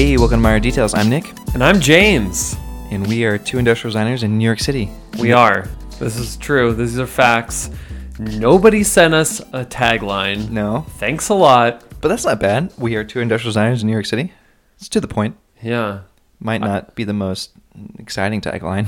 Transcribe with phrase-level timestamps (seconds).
[0.00, 0.94] Hey, welcome to Minor Details.
[0.94, 2.56] I'm Nick, And I'm James.
[2.90, 4.90] and we are two industrial designers in New York City.
[5.18, 5.68] We are.
[5.98, 6.72] This is true.
[6.72, 7.68] These are facts.
[8.18, 10.48] Nobody sent us a tagline.
[10.48, 11.84] No, Thanks a lot.
[12.00, 12.72] but that's not bad.
[12.78, 14.32] We are two industrial designers in New York City.
[14.78, 15.36] It's to the point.
[15.60, 16.00] Yeah.
[16.40, 17.50] Might not be the most
[17.98, 18.86] exciting tagline.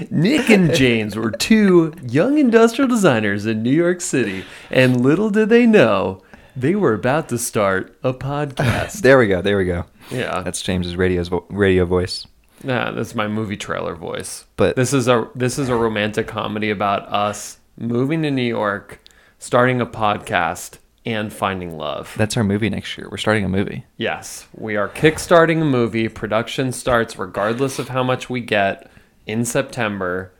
[0.10, 5.50] Nick and James were two young industrial designers in New York City, and little did
[5.50, 6.20] they know
[6.56, 9.00] they were about to start a podcast.
[9.02, 9.42] there we go.
[9.42, 9.84] There we go.
[10.10, 10.40] yeah.
[10.42, 12.26] That's James's radio's vo- radio voice.
[12.64, 14.44] Yeah, that's my movie trailer voice.
[14.56, 19.00] But- this is a this is a romantic comedy about us moving to New York,
[19.38, 22.14] starting a podcast, and finding love.
[22.16, 23.08] That's our movie next year.
[23.10, 23.84] We're starting a movie.
[23.96, 26.08] Yes, we are kickstarting a movie.
[26.08, 28.88] Production starts regardless of how much we get
[29.26, 30.30] in September.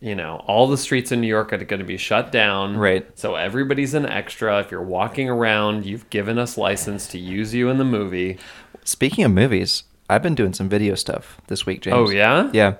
[0.00, 2.76] You know, all the streets in New York are going to be shut down.
[2.76, 3.06] Right.
[3.18, 4.60] So everybody's an extra.
[4.60, 8.38] If you're walking around, you've given us license to use you in the movie.
[8.84, 11.96] Speaking of movies, I've been doing some video stuff this week, James.
[11.96, 12.48] Oh, yeah?
[12.52, 12.74] Yeah.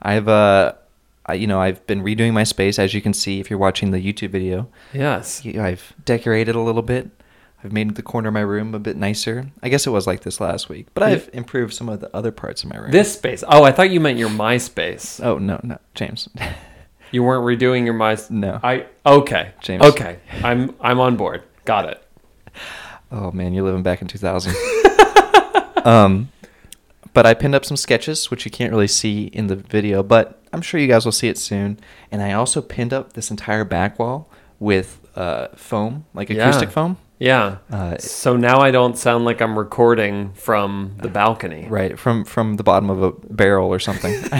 [0.00, 0.72] I've uh
[1.26, 3.92] I, you know, I've been redoing my space as you can see if you're watching
[3.92, 4.68] the YouTube video.
[4.92, 5.46] Yes.
[5.46, 7.10] I've decorated a little bit.
[7.64, 9.46] I've made the corner of my room a bit nicer.
[9.62, 12.32] I guess it was like this last week, but I've improved some of the other
[12.32, 12.90] parts of my room.
[12.90, 13.44] This space.
[13.46, 15.24] Oh, I thought you meant your MySpace.
[15.24, 16.28] Oh no, no, James.
[17.12, 18.16] You weren't redoing your My.
[18.30, 18.58] No.
[18.62, 19.52] I okay.
[19.60, 19.84] James.
[19.84, 20.18] Okay.
[20.42, 21.42] I'm I'm on board.
[21.66, 22.02] Got it.
[23.12, 24.54] oh man, you're living back in 2000.
[25.84, 26.30] um,
[27.12, 30.40] but I pinned up some sketches, which you can't really see in the video, but
[30.54, 31.78] I'm sure you guys will see it soon.
[32.10, 36.48] And I also pinned up this entire back wall with uh, foam, like Yeah.
[36.48, 36.96] acoustic foam.
[37.22, 37.58] Yeah.
[37.70, 41.68] Uh, so now I don't sound like I'm recording from the balcony.
[41.68, 44.12] right from from the bottom of a barrel or something.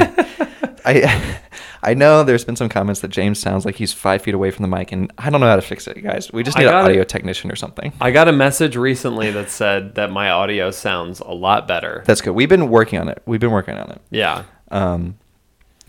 [0.85, 1.39] I
[1.85, 4.63] I know there's been some comments that James sounds like he's five feet away from
[4.63, 6.33] the mic, and I don't know how to fix it, guys.
[6.33, 7.93] We just need an audio technician or something.
[8.01, 12.03] I got a message recently that said that my audio sounds a lot better.
[12.07, 12.33] That's good.
[12.33, 13.23] We've been working on it.
[13.27, 14.01] We've been working on it.
[14.11, 14.45] Yeah.
[14.73, 15.19] Um,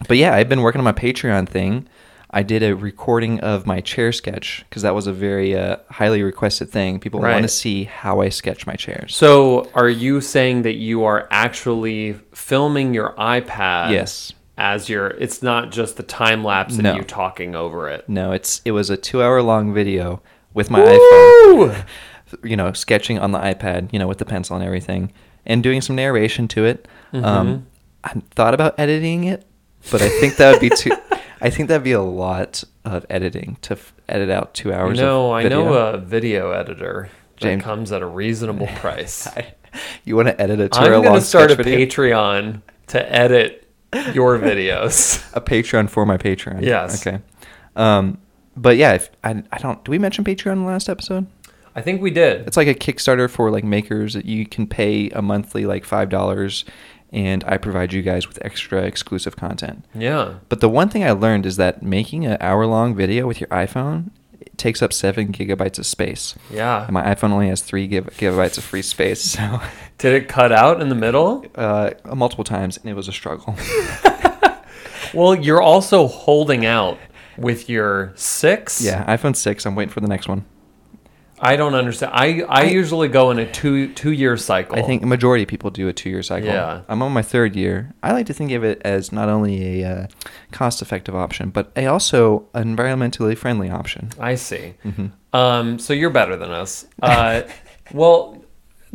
[0.08, 1.88] but yeah, I've been working on my Patreon thing.
[2.36, 6.24] I did a recording of my chair sketch because that was a very uh, highly
[6.24, 7.00] requested thing.
[7.00, 9.16] People want to see how I sketch my chairs.
[9.16, 13.92] So are you saying that you are actually filming your iPad?
[13.92, 14.34] Yes.
[14.58, 16.96] As your, it's not just the time lapse and No.
[16.96, 18.10] you talking over it.
[18.10, 20.22] No, it's it was a two hour long video
[20.54, 21.86] with my iPhone.
[22.44, 25.14] You know, sketching on the iPad, you know, with the pencil and everything,
[25.46, 26.88] and doing some narration to it.
[27.14, 27.24] Mm-hmm.
[27.24, 27.68] Um,
[28.04, 29.46] I thought about editing it,
[29.92, 30.98] but I think that would be too.
[31.44, 34.98] I think that'd be a lot of editing to f- edit out two hours.
[34.98, 39.28] No, I know a video editor James- that comes at a reasonable price.
[40.06, 41.86] you want to edit a I'm going long to start a sketch video?
[41.86, 43.68] Patreon to edit
[44.14, 45.22] your videos.
[45.36, 46.62] a Patreon for my Patreon.
[46.62, 47.06] Yes.
[47.06, 47.20] Okay.
[47.76, 48.20] Um,
[48.56, 49.84] but yeah, if, I I don't.
[49.84, 51.28] Do we mention Patreon in the last episode?
[51.76, 52.46] I think we did.
[52.48, 56.10] It's like a Kickstarter for like makers that you can pay a monthly like five
[56.10, 56.66] dollars,
[57.14, 59.86] and I provide you guys with extra exclusive content.
[59.96, 60.34] Yeah.
[60.50, 63.48] But the one thing I learned is that making an hour long video with your
[63.50, 64.10] iPhone
[64.42, 66.36] it takes up seven gigabytes of space.
[66.52, 66.84] Yeah.
[66.84, 69.62] And my iPhone only has three gig- gigabytes of free space, so
[70.00, 71.46] Did it cut out in the middle?
[71.56, 73.56] uh, multiple times, and it was a struggle.
[75.14, 76.98] Well, you're also holding out
[77.38, 78.82] with your six.
[78.84, 79.64] yeah, iPhone six.
[79.66, 80.44] I'm waiting for the next one.
[81.44, 82.14] I don't understand.
[82.16, 84.78] I, I, usually go in a two two year cycle.
[84.78, 86.48] I think a majority of people do a two year cycle.
[86.48, 86.82] Yeah.
[86.88, 87.94] I'm on my third year.
[88.02, 90.08] I like to think of it as not only a uh,
[90.52, 94.10] cost effective option, but a also an environmentally friendly option.
[94.20, 94.76] I see.
[94.86, 95.12] Mhm.
[95.34, 96.86] Um, so you're better than us.
[97.02, 97.42] Uh,
[97.94, 98.43] well,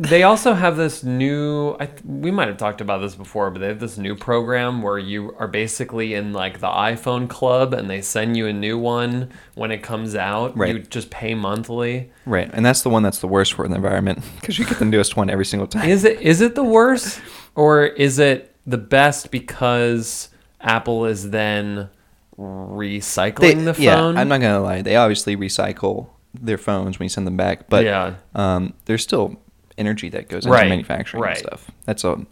[0.01, 1.75] they also have this new.
[1.77, 4.81] I, th- we might have talked about this before, but they have this new program
[4.81, 8.77] where you are basically in like the iPhone club, and they send you a new
[8.77, 10.55] one when it comes out.
[10.57, 10.73] Right.
[10.75, 12.11] You just pay monthly.
[12.25, 12.49] Right.
[12.53, 15.17] And that's the one that's the worst for the environment because you get the newest
[15.17, 15.89] one every single time.
[15.89, 17.19] Is it is it the worst,
[17.55, 20.29] or is it the best because
[20.61, 21.89] Apple is then
[22.37, 23.83] recycling They- the phone?
[23.83, 24.81] Yeah, I'm not gonna lie.
[24.81, 28.13] They obviously recycle their phones when you send them back, but Yeah.
[28.35, 29.41] um, they're still
[29.79, 31.37] energy that goes into Right, manufacturing right.
[31.37, 31.71] and stuff.
[31.85, 32.25] That's a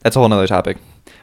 [0.00, 0.76] that's a whole nother topic.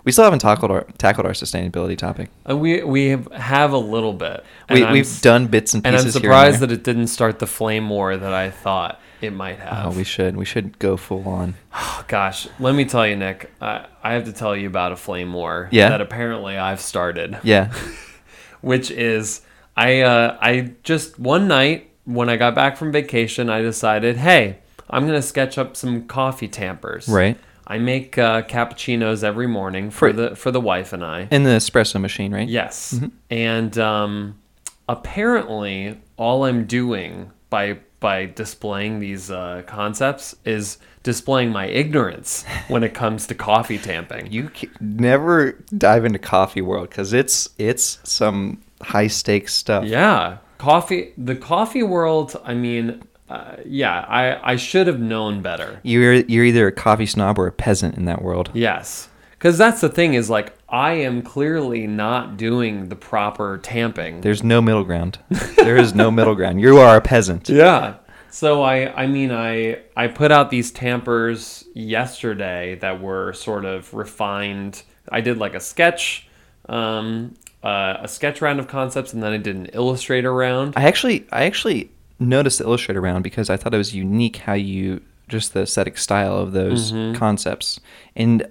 [0.03, 2.29] We still haven't tackled our tackled our sustainability topic.
[2.49, 4.43] Uh, we we have, have a little bit.
[4.69, 5.93] We, I'm we've done bits and pieces.
[5.93, 5.99] and.
[6.01, 6.67] I'm and surprised there.
[6.67, 9.87] that it didn't start the flame war that I thought it might have.
[9.93, 10.37] Oh, we should.
[10.37, 11.55] We should go full on.
[11.73, 13.51] Oh, gosh, let me tell you, Nick.
[13.61, 15.89] I, I have to tell you about a flame war Yeah?
[15.89, 17.39] that apparently I've started.
[17.43, 17.73] Yeah.
[18.61, 19.41] Which is,
[19.77, 24.59] I uh, I just one night when I got back from vacation, I decided, hey,
[24.89, 27.07] I'm gonna sketch up some coffee tampers.
[27.07, 27.37] Right.
[27.67, 31.27] I make uh, cappuccinos every morning for the for the wife and I.
[31.31, 32.47] In the espresso machine, right?
[32.47, 32.99] Yes.
[33.31, 34.39] And um,
[34.87, 42.45] apparently, all I'm doing by by by displaying these uh, concepts is displaying my ignorance
[42.67, 44.31] when it comes to coffee tamping.
[44.31, 49.85] You c- never dive into coffee world because it's it's some high stakes stuff.
[49.85, 51.13] Yeah, coffee.
[51.17, 52.39] The coffee world.
[52.43, 55.79] I mean, uh, yeah, I I should have known better.
[55.83, 58.51] You're you're either a coffee snob or a peasant in that world.
[58.53, 64.21] Yes, because that's the thing is like I am clearly not doing the proper tamping.
[64.21, 65.19] There's no middle ground.
[65.57, 66.61] there is no middle ground.
[66.61, 67.49] You are a peasant.
[67.49, 67.95] Yeah.
[68.29, 73.93] So I I mean I I put out these tampers yesterday that were sort of
[73.93, 74.83] refined.
[75.09, 76.27] I did like a sketch
[76.67, 80.73] um uh, a sketch round of concepts and then I did an illustrator round.
[80.75, 84.53] I actually I actually noticed the illustrator round because I thought it was unique how
[84.53, 87.15] you just the aesthetic style of those Mm-hmm.
[87.15, 87.79] concepts.
[88.15, 88.47] And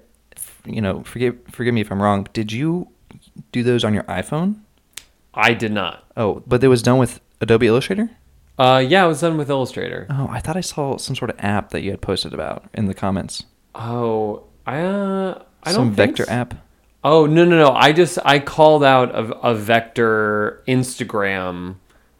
[0.65, 2.87] you know, forgive forgive me if I'm wrong, but did you
[3.51, 4.55] do those on your iPhone?
[5.33, 6.03] I did not.
[6.17, 8.09] Oh, but it was done with Adobe Illustrator?
[8.57, 10.07] Uh yeah, it was done with Illustrator.
[10.09, 12.85] Oh, I thought I saw some sort of app that you had posted about in
[12.85, 13.43] the comments.
[13.75, 16.31] Oh, I uh I some don't vector so.
[16.31, 16.53] app.
[17.03, 17.69] Oh no no no!
[17.71, 21.75] I just I called out a, a vector Instagram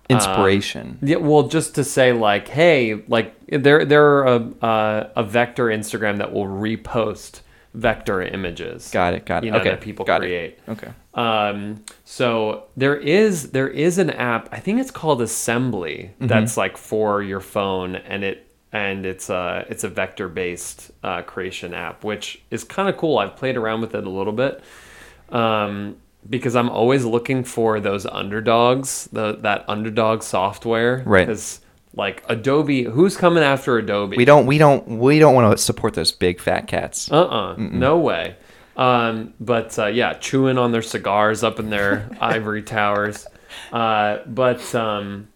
[0.10, 1.00] Inspiration.
[1.02, 5.66] Yeah, well, just to say like, hey, like there there are a uh, a vector
[5.66, 7.42] Instagram that will repost
[7.74, 8.92] vector images.
[8.92, 9.48] got it, got it.
[9.48, 9.72] You know, okay.
[9.72, 10.60] that people got create.
[10.68, 10.72] It.
[10.72, 10.92] Okay.
[11.14, 14.50] Um, so there is there is an app.
[14.52, 16.12] I think it's called Assembly.
[16.14, 16.28] Mm-hmm.
[16.28, 21.22] That's like for your phone, and it and it's a it's a vector based uh,
[21.22, 23.18] creation app, which is kind of cool.
[23.18, 24.64] I've played around with it a little bit.
[25.30, 25.98] Um,
[26.30, 31.04] because I'm always looking for those underdogs, the that underdog software.
[31.06, 31.26] Right.
[31.28, 31.62] Because
[31.96, 34.18] like Adobe, who's coming after Adobe?
[34.18, 37.12] We don't we don't we don't want to support those big fat cats.
[37.12, 37.56] Uh-uh.
[37.58, 38.36] No way.
[38.76, 43.26] Um, but uh, yeah, chewing on their cigars up in their ivory towers.
[43.72, 45.30] Uh, but um,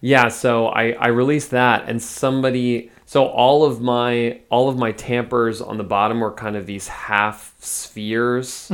[0.00, 4.92] yeah, so I, I released that and somebody so all of my all of my
[4.92, 8.70] tampers on the bottom were kind of these half spheres.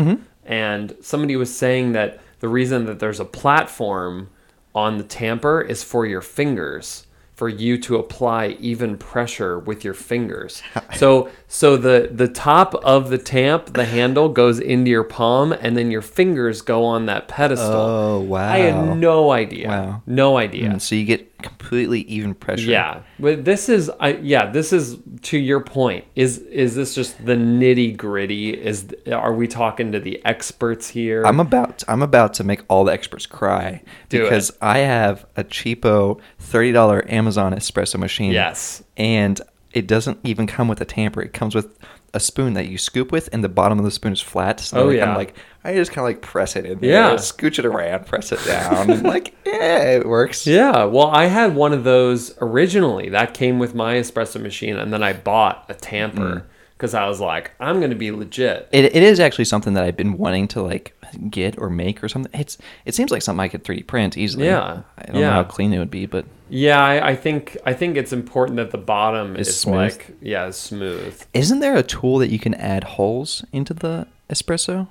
[0.50, 4.30] And somebody was saying that the reason that there's a platform
[4.74, 7.06] on the tamper is for your fingers
[7.40, 10.62] for you to apply even pressure with your fingers.
[10.96, 15.76] So so the the top of the tamp, the handle goes into your palm and
[15.76, 17.72] then your fingers go on that pedestal.
[17.72, 18.52] Oh, wow.
[18.52, 19.68] I had no idea.
[19.68, 20.02] Wow.
[20.06, 20.68] No idea.
[20.68, 22.70] And so you get completely even pressure.
[22.70, 26.04] Yeah, but this is, I yeah, this is to your point.
[26.14, 28.50] Is is this just the nitty gritty?
[28.50, 31.24] Is are we talking to the experts here?
[31.24, 34.24] I'm about I'm about to make all the experts cry Do it.
[34.24, 38.32] because I have a cheapo thirty dollar Amazon espresso machine.
[38.32, 38.82] yes.
[38.96, 39.40] and
[39.72, 41.22] it doesn't even come with a tamper.
[41.22, 41.78] It comes with
[42.12, 44.58] a spoon that you scoop with, and the bottom of the spoon is flat.
[44.58, 45.08] So Oh, yeah.
[45.08, 47.14] I'm like I just kind of like press it in there, Yeah.
[47.14, 50.44] scooch it around, press it down, and like yeah, it works.
[50.46, 53.10] Yeah, well, I had one of those originally.
[53.10, 56.42] That came with my espresso machine, and then I bought a tamper mm.
[56.80, 58.66] Because I was like, I'm going to be legit.
[58.72, 60.96] It, it is actually something that I've been wanting to like
[61.28, 62.32] get or make or something.
[62.40, 62.56] It's
[62.86, 64.46] it seems like something I could 3D print easily.
[64.46, 64.80] Yeah.
[64.96, 65.28] I don't Yeah.
[65.28, 68.56] know how clean it would be, but Yeah, I, I think I think it's important
[68.56, 69.74] that the bottom Is is smooth.
[69.76, 71.22] like yeah, is smooth.
[71.34, 74.88] isn't there a tool that you can add holes into the espresso?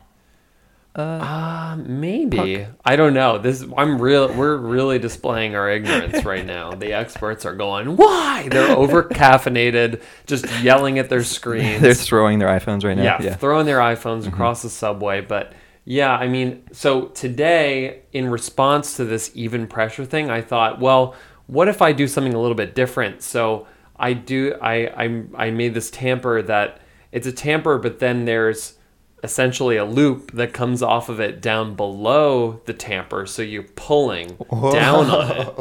[0.96, 3.38] Uh, maybe I don't know.
[3.38, 4.34] This I'm real.
[4.34, 6.72] We're really displaying our ignorance right now.
[6.72, 11.82] The experts are going, "Why?" They're over caffeinated, just yelling at their screens.
[11.84, 13.04] They're throwing their iPhones right now.
[13.04, 15.22] yeah, throwing their iPhones across the subway.
[15.22, 15.54] But
[15.86, 21.16] yeah, I mean, so today, in response to this even pressure thing, I thought, well,
[21.48, 23.24] what if I do something a little bit different?
[23.24, 23.66] So
[23.98, 26.80] I do, I, I, I made this tamper that
[27.12, 28.76] it's a tamper, but then there's
[29.24, 34.38] essentially a loop that comes off of it down below the tamper, so you're pulling
[34.52, 35.56] down on it.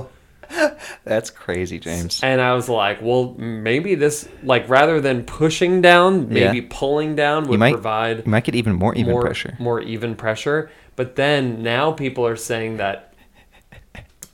[1.04, 2.20] That's crazy, James.
[2.22, 6.66] And I was like, well, maybe this, like, rather than pushing down, maybe Yeah.
[6.70, 9.56] pulling down would might- provide You might get even more even more pressure.
[9.58, 10.70] more even pressure.
[10.96, 13.12] But then now people are saying that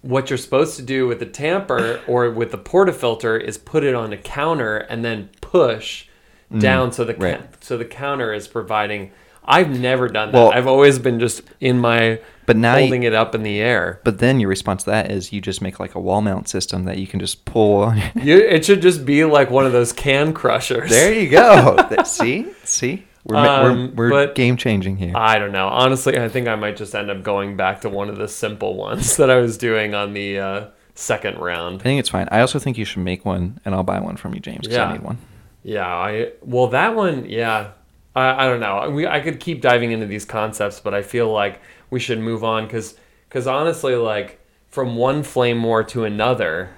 [0.02, 3.94] what you're supposed to do with the tamper or with the portafilter is put it
[3.94, 6.06] on a counter and then push
[6.60, 7.64] down so the ca- Mm, right.
[7.64, 9.10] so the counter is providing.
[9.46, 10.38] I've never done that.
[10.38, 13.60] Well- I've always been just in my But now you- holding it up in the
[13.60, 14.00] air.
[14.02, 16.84] But then your response to that is you just make like a wall mount system
[16.84, 17.92] that you can just pull.
[18.14, 20.88] You, it should just be like one of those can crushers.
[20.90, 21.76] there you go.
[22.04, 25.12] See, see, we're Um, we're, we're game changing here.
[25.14, 25.68] I don't know.
[25.68, 28.76] Honestly, I think I might just end up going back to one of the simple
[28.76, 31.80] ones that I was doing on the uh, second round.
[31.80, 32.28] I think it's fine.
[32.30, 34.66] I also think you should make one, and I'll buy one from you, James.
[34.68, 34.86] Yeah.
[34.88, 35.18] I need one.
[35.64, 37.72] Yeah, I well that one, yeah.
[38.14, 38.90] I, I don't know.
[38.90, 42.44] We I could keep diving into these concepts, but I feel like we should move
[42.44, 42.96] on because
[43.28, 46.70] because honestly, like from one flame war to another,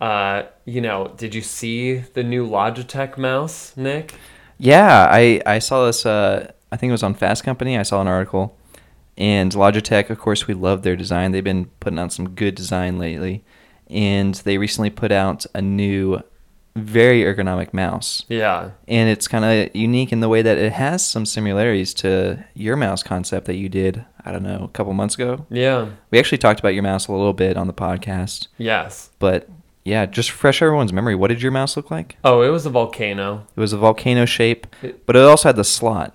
[0.00, 4.14] uh, you know, did you see the new Logitech mouse, Nick?
[4.58, 6.06] Yeah, I I saw this.
[6.06, 7.76] Uh, I think it was on Fast Company.
[7.76, 8.56] I saw an article,
[9.16, 11.32] and Logitech, of course, we love their design.
[11.32, 13.44] They've been putting out some good design lately,
[13.88, 16.20] and they recently put out a new,
[16.84, 18.24] very ergonomic mouse.
[18.28, 18.70] Yeah.
[18.86, 22.76] and it's kind of unique in the way that it has some similarities to your
[22.76, 25.88] mouse concept that you did i don't know a couple months ago Yeah.
[26.10, 29.10] we actually talked about your mouse a little bit on the podcast Yes.
[29.18, 29.48] but
[29.84, 32.70] yeah just refresh everyone's memory what did your mouse look like Oh, it was a
[32.70, 33.46] volcano.
[33.56, 36.14] it was a volcano shape It- but it also had the slot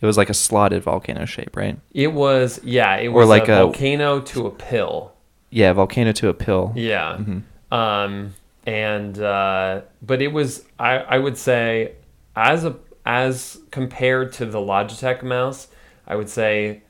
[0.00, 3.48] it was like a slotted volcano shape right It was yeah, it Or was like
[3.48, 5.12] a, a- volcano to a pill.
[5.50, 7.16] yeah volcano to a pill Yeah.
[7.18, 7.42] Mhm.
[7.72, 8.34] Um
[8.66, 11.92] and uh but it was I I would say
[12.34, 15.68] as a as compared to the Logitech mouse,
[16.06, 16.82] I would say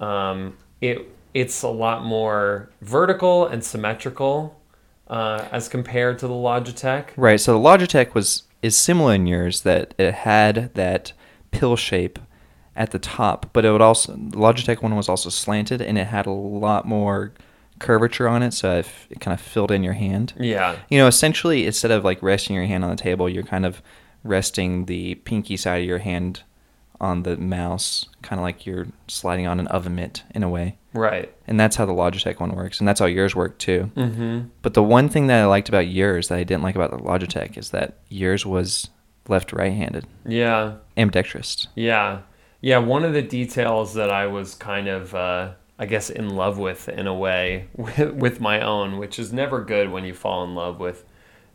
[0.00, 4.60] um it it's a lot more vertical and symmetrical
[5.08, 7.08] uh, as compared to the Logitech.
[7.16, 11.12] right so the logitech was is similar in yours that it had that
[11.50, 12.18] pill shape
[12.74, 16.24] at the top but it would also logitech one was also slanted and it had
[16.26, 17.32] a lot more
[17.78, 20.76] curvature on it so it, it kind of filled in your hand Yeah.
[20.88, 23.82] you know essentially instead of like resting your hand on the table you're kind of
[24.22, 26.42] resting the pinky side of your hand
[27.00, 30.76] on the mouse kind of like you're sliding on an oven mitt in a way
[30.92, 31.34] Right.
[31.48, 34.50] and that's how the logitech one works and that's how yours worked too Mhm.
[34.62, 36.98] but the one thing that i liked about yours that i didn't like about the
[36.98, 38.88] logitech is that yours was
[39.28, 40.74] left right handed Yeah.
[40.96, 42.20] ambidextrous Yeah.
[42.60, 46.58] Yeah, one of the details that I was kind of uh I guess in love
[46.58, 50.54] with in a way with, my own, which is never good when you fall in
[50.54, 51.04] love with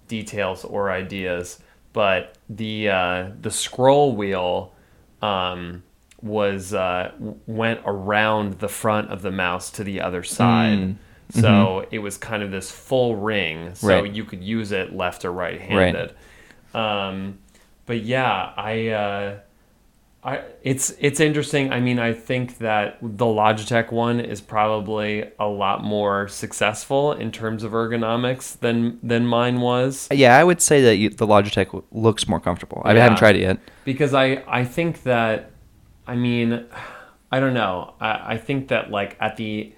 [0.07, 1.59] details or ideas,
[1.93, 4.73] but the uh the scroll wheel
[5.21, 5.83] um
[6.21, 7.11] was uh
[7.47, 10.79] went around the front of the mouse to the other side.
[10.79, 10.95] Mm.
[11.31, 14.11] So it was kind of this full ring, so Right.
[14.11, 16.13] you could use it left or right handed.
[16.73, 17.37] Um,
[17.85, 19.39] but yeah, I, uh,
[20.21, 21.71] I, it's it's interesting.
[21.71, 27.31] I mean, I think that the Logitech one is probably a lot more successful in
[27.31, 30.09] terms of ergonomics than than mine was.
[30.11, 32.81] Yeah i would say that you, the logitech looks more comfortable.
[32.83, 33.03] I Yeah.
[33.03, 33.59] haven't tried it yet.
[33.85, 35.51] Because I I think that
[36.05, 36.65] I mean
[37.31, 37.93] I don't know.
[38.01, 39.71] I, I think that like at the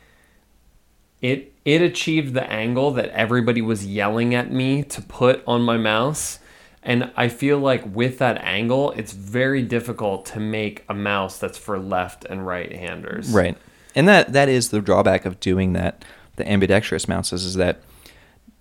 [1.21, 5.77] it it achieved the angle that everybody was yelling at me to put on my
[5.77, 6.39] mouse
[6.83, 11.57] and I feel like with that angle it's very difficult to make a mouse that's
[11.57, 13.57] for left and right handers Right.
[13.95, 16.03] And that that is the drawback of doing that
[16.37, 17.81] the ambidextrous mouses is that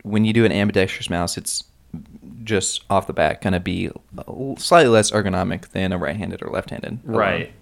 [0.03, 1.65] when you do an ambidextrous mouse it's
[2.45, 3.91] just off the bat going to be
[4.59, 6.99] slightly less ergonomic than a right-handed or left-handed.
[7.05, 7.17] alone.
[7.17, 7.53] Right.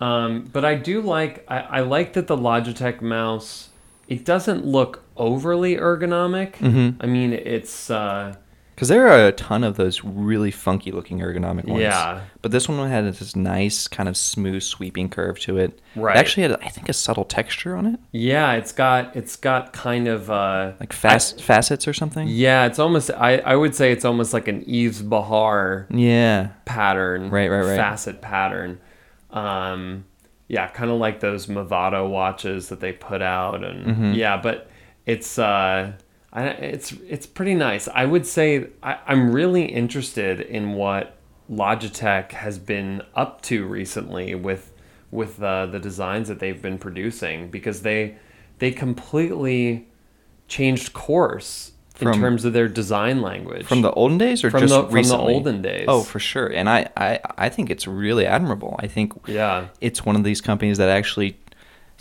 [0.00, 3.68] Um, but I do like I, I like that the Logitech mouse
[4.08, 6.54] it doesn't look overly ergonomic.
[6.56, 6.96] Mhm.
[7.00, 8.34] I mean it's uh,
[8.82, 11.82] Cuz there are a ton of those really funky looking ergonomic ones.
[11.82, 12.20] Yeah.
[12.40, 15.78] But this one had this nice kind of smooth sweeping curve to it.
[15.94, 16.16] Right.
[16.16, 19.72] It actually had I think a subtle texture on it, yeah it's got it's got
[19.72, 22.26] kind of uh, like fast facets or something.
[22.28, 26.48] yeah it's almost I, I would say it's almost like an Yves Béhar Yeah.
[26.64, 27.76] pattern Right, right, right.
[27.76, 28.80] facet pattern
[29.30, 30.04] um
[30.48, 34.12] yeah kind of like those Movado watches that they put out and Mm-hmm.
[34.14, 34.68] yeah but
[35.06, 35.92] it's uh
[36.32, 41.16] I, it's it's pretty nice i would say I, i'm really interested in what
[41.50, 44.72] logitech has been up to recently with
[45.10, 48.16] with uh, the designs that they've been producing because they
[48.60, 49.88] they completely
[50.48, 54.60] changed course in From- terms of their design language From the olden days or From
[54.60, 55.84] just the- from the olden days.
[55.88, 56.46] Oh, for sure.
[56.46, 58.76] And I, I, I think it's really admirable.
[58.78, 61.36] I think yeah it's one of these companies that actually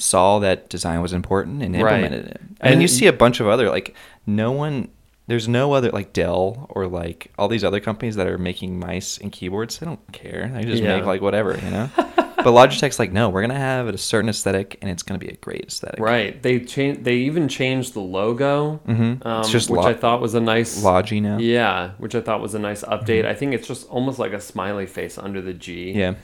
[0.01, 1.95] saw that design was important and Right.
[2.03, 2.41] implemented it.
[2.61, 4.89] I mean, And- you see a bunch of other like no one.
[5.27, 9.17] There's no other like Dell or like all these other companies that are making mice
[9.17, 9.77] and keyboards.
[9.77, 10.51] They don't care.
[10.53, 10.97] They just Yeah.
[10.97, 11.89] make like whatever, you know.
[12.17, 15.35] but Logitech's like, no, we're gonna have a certain aesthetic, and it's gonna be a
[15.37, 15.99] great aesthetic.
[16.01, 16.41] Right.
[16.41, 17.05] They changed.
[17.05, 19.25] They even changed the logo, Mhm.
[19.25, 20.83] um, It's just which lo- I thought was a nice.
[20.83, 21.37] Logi now.
[21.37, 23.25] Yeah, which I thought was a nice update.
[23.25, 25.91] I think it's just almost like a smiley face under the G.
[25.91, 26.15] Yeah.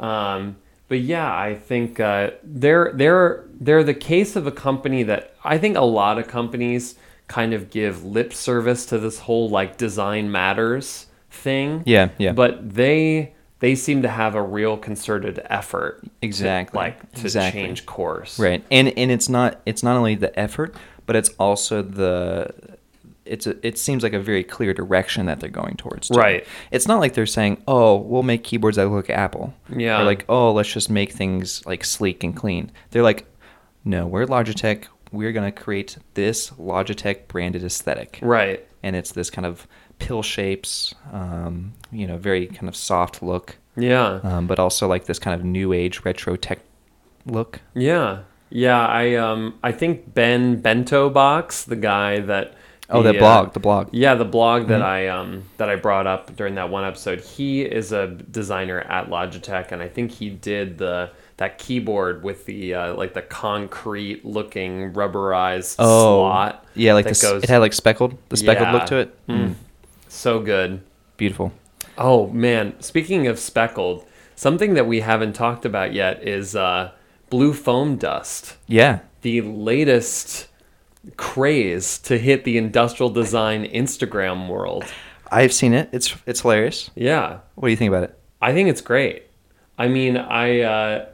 [0.00, 0.56] Um,
[0.88, 5.58] but yeah, I think uh, they're they're they're the case of a company that I
[5.58, 6.94] think a lot of companies
[7.28, 11.82] kind of give lip service to this whole like design matters thing.
[11.86, 12.10] Yeah.
[12.18, 12.32] Yeah.
[12.32, 16.02] But they they seem to have a real concerted effort.
[16.04, 16.76] to, Exactly.
[16.78, 17.62] like to Exactly.
[17.62, 18.38] change course.
[18.38, 18.62] Right.
[18.70, 20.74] And and it's not it's not only the effort,
[21.06, 22.75] but it's also the
[23.26, 26.08] it's a, it seems like a very clear direction that they're going towards.
[26.08, 26.14] too.
[26.18, 26.46] Right.
[26.70, 30.00] It's not like they're saying, "Oh, we'll make keyboards that look Apple." Yeah.
[30.00, 33.26] Or like, "Oh, let's just make things like sleek and clean." They're like,
[33.84, 34.84] "No, we're Logitech.
[35.12, 38.18] we're going to create this Logitech branded aesthetic.
[38.22, 38.66] Right.
[38.82, 39.66] And it's this kind of
[39.98, 44.20] pill shapes, um, you know, very kind of soft look, Yeah.
[44.24, 46.58] um, but also like this kind of new age retro tech
[47.24, 47.60] look.
[47.74, 48.18] Yeah.
[48.50, 52.54] Yeah, I um I think Ben Bento Box, the guy that
[52.88, 53.88] Oh, the, that uh, blog, the blog.
[53.92, 54.84] Yeah, the blog that Mhm.
[54.84, 57.20] I um that I brought up during that one episode.
[57.20, 62.46] He is a designer at Logitech, and I think he did the that keyboard with
[62.46, 66.64] the uh, like the concrete looking rubberized Oh, slot.
[66.74, 67.20] yeah, like this.
[67.22, 69.26] goes- It had like speckled, the speckled look to it.
[69.28, 69.54] Mm.
[70.08, 70.80] So good.
[71.16, 71.52] Beautiful.
[71.98, 76.92] Oh man, speaking of speckled, something that we haven't talked about yet is uh,
[77.30, 78.56] blue foam dust.
[78.66, 79.00] Yeah.
[79.22, 80.46] the latest
[81.16, 84.84] craze to hit the industrial design Instagram world.
[85.30, 85.88] I've seen it.
[85.92, 86.90] It's it's hilarious.
[86.94, 88.18] Yeah, What do you think about it?
[88.40, 89.24] I think it's great.
[89.78, 91.06] I mean, I uh,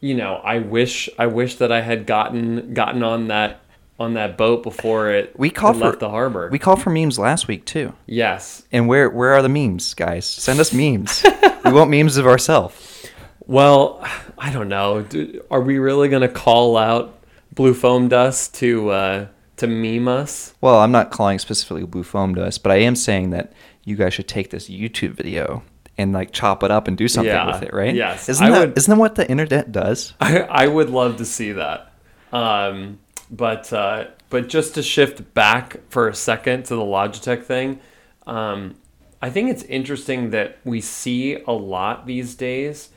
[0.00, 3.60] you know, I wish I wish that I had gotten gotten on that
[3.98, 6.48] on that boat before it We called it for left the harbor.
[6.50, 7.94] We called for memes last week too.
[8.06, 8.62] yes.
[8.72, 10.26] And where where are the memes, guys?
[10.26, 11.24] Send us memes.
[11.64, 13.06] we want memes of ourselves.
[13.46, 14.04] Well,
[14.36, 15.06] I don't know.
[15.50, 17.15] Are we really going to call out
[17.56, 20.54] blue foam dust to uh, to meme us?
[20.60, 23.52] Well, I'm not calling specifically blue foam us, but I am saying that
[23.84, 25.64] you guys should take this YouTube video
[25.98, 27.94] and like chop it up and do something Yeah, with it, right?
[27.94, 28.28] yes.
[28.28, 30.14] Isn't I that would- not that what the internet does?
[30.20, 31.90] I, I would love to see that.
[32.32, 32.98] Um,
[33.30, 37.80] but uh, but just to shift back for a second to the Logitech thing,
[38.26, 38.74] um,
[39.22, 42.90] I think it's interesting that we see a lot these days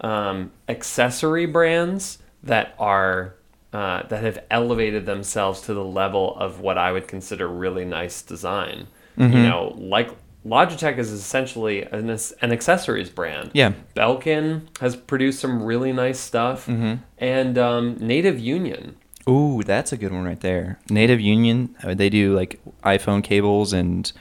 [0.00, 3.34] um, accessory brands that are
[3.74, 8.22] uh, that have elevated themselves to the level of what I would consider really nice
[8.22, 8.86] design.
[9.16, 10.10] You know, like
[10.44, 12.10] Logitech is essentially an,
[12.42, 13.50] an accessories brand.
[13.52, 13.72] Yeah.
[13.94, 16.68] Belkin has produced some really nice stuff,
[17.18, 18.96] and um, Native Union.
[19.28, 20.78] Ooh, that's a good one right there.
[20.90, 24.12] Native Union, uh, they do like iPhone cables and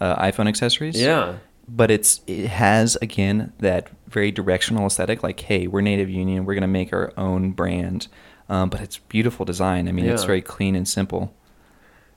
[0.00, 1.00] uh, iPhone accessories.
[1.00, 1.36] Yeah,
[1.68, 5.22] but it's it has again that very directional aesthetic.
[5.22, 8.08] Like, hey, we're Native Union, we're gonna make our own brand,
[8.48, 9.88] um, but it's beautiful design.
[9.88, 11.32] I mean, it's very clean and simple.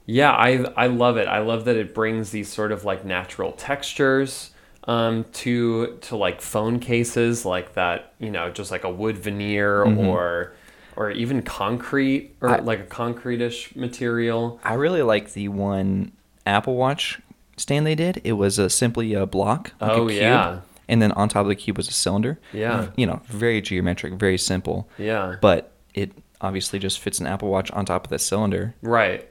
[0.06, 1.28] yeah, I I love it.
[1.28, 4.52] I love that it brings these sort of like natural textures
[4.88, 8.14] um, to to like phone cases, like that.
[8.20, 10.54] You know, just like a wood veneer or
[10.96, 14.60] or even concrete or I- like a concrete-ish material.
[14.64, 16.12] I really like the one
[16.46, 17.20] Apple Watch
[17.58, 18.20] stand they did.
[18.24, 19.72] It was a simply a block.
[19.80, 20.60] Like Oh, a cube, yeah.
[20.90, 22.40] and then on top of the cube was a cylinder.
[22.52, 22.88] Yeah.
[22.98, 24.90] you know, very geometric, very simple.
[24.98, 28.76] Yeah, But it obviously just fits an Apple Watch on top of that cylinder.
[28.82, 29.28] right.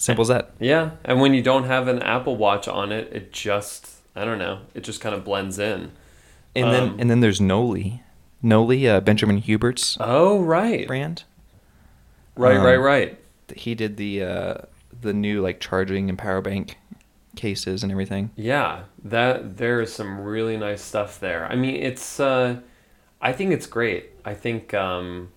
[0.00, 0.52] Simple as that.
[0.60, 4.38] Yeah, and when you don't have an Apple Watch on it, it just I don't
[4.38, 5.90] know, it just kind of blends in.
[6.54, 8.02] And then Um, and then there's Noli,
[8.40, 11.24] Noli, uh, Benjamin Hubert's Oh right, brand.
[12.36, 13.18] right, Um, right, right.
[13.56, 14.54] He did the uh,
[15.00, 16.78] the new like charging and power bank
[17.34, 18.30] cases and everything.
[18.36, 21.44] Yeah, that there is some really nice stuff there.
[21.50, 22.60] I mean, it's uh,
[23.20, 24.10] I think it's great.
[24.24, 25.30] I think um,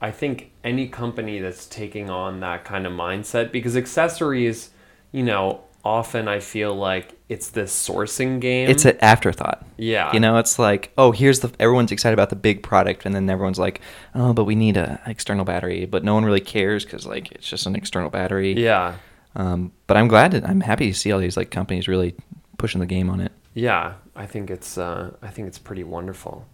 [0.00, 4.70] I think any company that's taking on that kind of mindset because accessories,
[5.10, 8.68] you know, often I feel like it's this sourcing game.
[8.68, 9.66] It's an afterthought.
[9.76, 13.14] yeah, You know, it's like, oh, here's the everyone's excited about the big product, and
[13.14, 13.80] then everyone's like,
[14.14, 17.48] oh, but we need a external battery, but no one really cares because like it's
[17.48, 18.52] just an external battery.
[18.52, 18.96] yeah,
[19.34, 22.14] Um, but I'm glad that I'm happy to see all these like companies really
[22.56, 23.32] pushing the game on it.
[23.54, 23.94] yeah.
[24.16, 26.44] I think it's uh, I think it's pretty wonderful.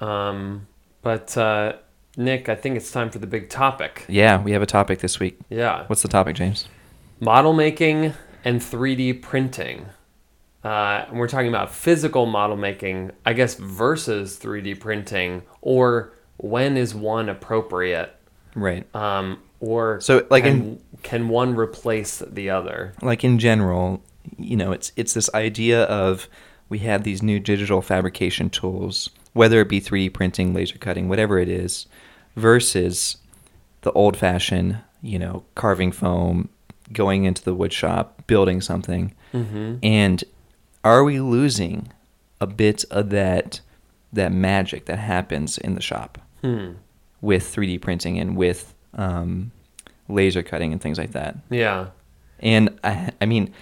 [0.00, 0.66] Um,
[1.02, 1.74] but uh,
[2.20, 4.04] Nick, I think it's time for the big topic.
[4.08, 5.38] Yeah, we have a topic this week.
[5.48, 5.84] Yeah.
[5.86, 6.68] What's the topic, James?
[7.22, 8.14] model making
[8.46, 9.84] and 3D printing.
[10.64, 16.76] Uh, and we're talking about physical model making, I guess, versus 3D printing, or when
[16.78, 18.14] is one appropriate,
[18.54, 18.86] Right.
[18.94, 22.94] um, or So, like can, in- can one replace the other?
[23.02, 24.02] like in general,
[24.38, 26.26] you know, it's it's this idea of
[26.70, 31.38] we have these new digital fabrication tools, whether it be 3D printing, laser cutting, whatever
[31.38, 31.86] it is,
[32.36, 33.16] versus
[33.82, 36.48] the old-fashioned, you know, carving foam,
[36.92, 39.14] going into the wood shop, building something.
[39.32, 39.76] Mm-hmm.
[39.82, 40.24] And
[40.84, 41.92] are we losing
[42.40, 43.60] a bit of that
[44.12, 46.72] that magic that happens in the shop Hmm.
[47.20, 49.52] with 3D printing and with um,
[50.08, 51.36] laser cutting and things like that?
[51.50, 51.88] Yeah.
[52.40, 53.52] And I, I mean,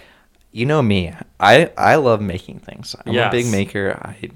[0.53, 1.13] you know me.
[1.41, 2.95] I I love making things.
[3.05, 3.99] I'm a big maker.
[4.01, 4.31] I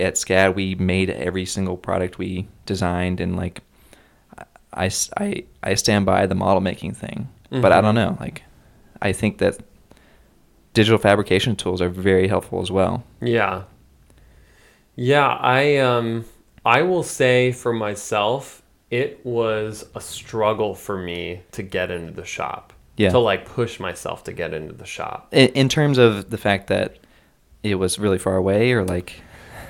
[0.00, 3.62] at SCAD we made every single product we designed, and like
[4.72, 7.28] I, I, I stand by the model making thing.
[7.50, 7.82] But I Mhm.
[7.82, 8.16] don't know.
[8.20, 8.42] Like
[9.00, 9.58] I think that
[10.74, 13.04] digital fabrication tools are very helpful as well.
[13.20, 13.62] Yeah.
[14.96, 16.24] Yeah, I um
[16.64, 22.24] I will say for myself it was a struggle for me to get into the
[22.24, 22.72] shop.
[22.96, 23.10] Yeah.
[23.10, 25.28] To like push myself to get into the shop.
[25.32, 26.96] In, in terms of the fact that
[27.62, 29.20] it was really far away, or like,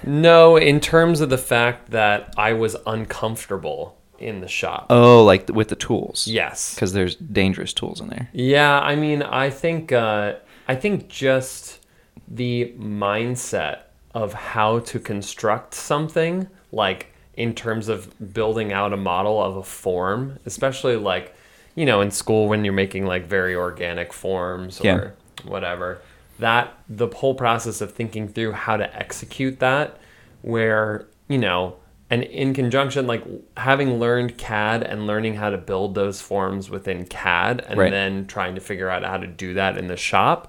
[0.05, 4.87] No, in terms of the fact that I was uncomfortable in the shop.
[4.91, 6.27] oh, like with the tools.
[6.27, 6.75] yes.
[6.75, 8.29] Because there's dangerous tools in there.
[8.33, 10.35] Yeah, I mean, I think uh,
[10.69, 11.81] I think just
[12.29, 13.81] the mindset
[14.15, 19.63] of how to construct something, like in terms of building out a model of a
[19.63, 21.35] form, especially like
[21.75, 25.11] you know in school when you're making like very organic forms or Yeah.
[25.45, 26.01] whatever.
[26.39, 29.99] That the whole process of thinking through how to execute that,
[30.43, 31.77] where you know.
[32.09, 33.25] And in conjunction, like
[33.57, 37.91] having learned CAD and learning how to build those forms within CAD, and Right.
[37.91, 40.49] then trying to figure out how to do that in the shop,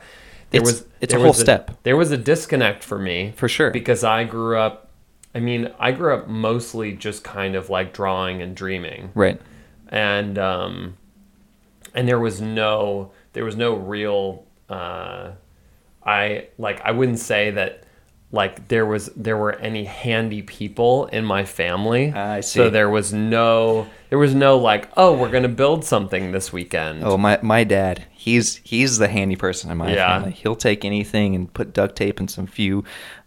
[0.52, 1.71] there It's- was it's a whole was step.
[1.82, 3.71] There was a disconnect for me, For sure.
[3.71, 4.91] because I grew up.
[5.34, 9.41] I mean, I grew up mostly just kind of like drawing and dreaming, Right.
[9.89, 10.97] and um,
[11.95, 14.43] and there was no there was no real.
[14.69, 15.32] Uh,
[16.07, 17.83] I like I wouldn't say that
[18.31, 22.11] like there was there were any handy people in my family.
[22.15, 22.59] Ah, I see.
[22.59, 27.03] So there was no there was no like oh we're gonna build something this weekend.
[27.03, 30.07] Oh, my my dad, he's he's the handy person in my Yeah.
[30.19, 30.31] family.
[30.33, 32.83] He'll take anything and put duct tape and some few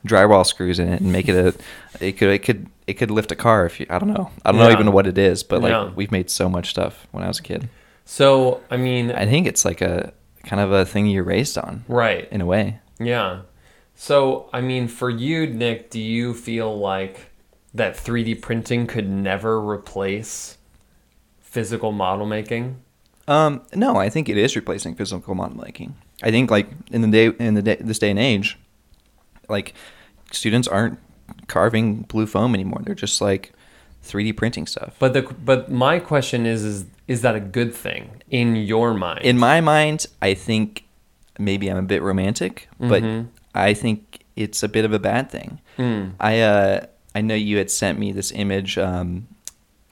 [0.06, 1.54] drywall screws in it and make it a.
[2.00, 3.84] It could it could it could lift a car if you.
[3.90, 4.30] I don't know.
[4.42, 5.90] I don't know even what it is, but like Yeah.
[5.94, 7.68] we've made so much stuff when I was a kid.
[8.06, 10.12] So I mean, I think it's like a
[10.44, 12.28] kind of a thing you're raised on right?
[12.30, 12.80] in a way.
[12.98, 13.42] Yeah.
[13.94, 17.30] So, I mean, for you, Nick, do you feel like
[17.74, 20.56] that 3D printing could never replace
[21.40, 22.80] physical model making?
[23.28, 25.94] Um, no, I think it is replacing physical model making.
[26.22, 28.58] I think like in the day in the day, this day and age,
[29.48, 29.74] like
[30.32, 30.98] students aren't
[31.46, 32.80] carving blue foam anymore.
[32.84, 33.52] They're just like
[34.04, 34.96] 3D printing stuff.
[34.98, 39.22] But the but my question is is is that a good thing in your mind?
[39.24, 40.84] in my mind, I think
[41.38, 43.26] maybe I'm a bit romantic, but Mhm.
[43.54, 43.98] I think
[44.36, 45.58] it's a bit of a bad thing.
[45.78, 46.12] Mm.
[46.20, 49.26] I uh, I know you had sent me this image um,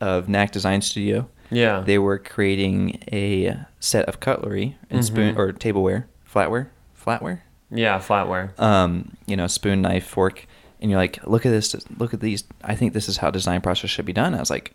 [0.00, 1.26] of Knack Design Studio.
[1.50, 1.80] yeah.
[1.90, 2.78] They were creating
[3.12, 5.38] a set of cutlery and spoon Mhm.
[5.38, 6.66] or tableware, flatware,
[7.04, 7.38] flatware.
[7.84, 8.46] yeah, flatware.
[8.60, 10.46] Um, you know, spoon, knife, fork,
[10.80, 12.44] and you're like, look at this, look at these.
[12.62, 14.34] I think this is how design process should be done.
[14.34, 14.72] I was like,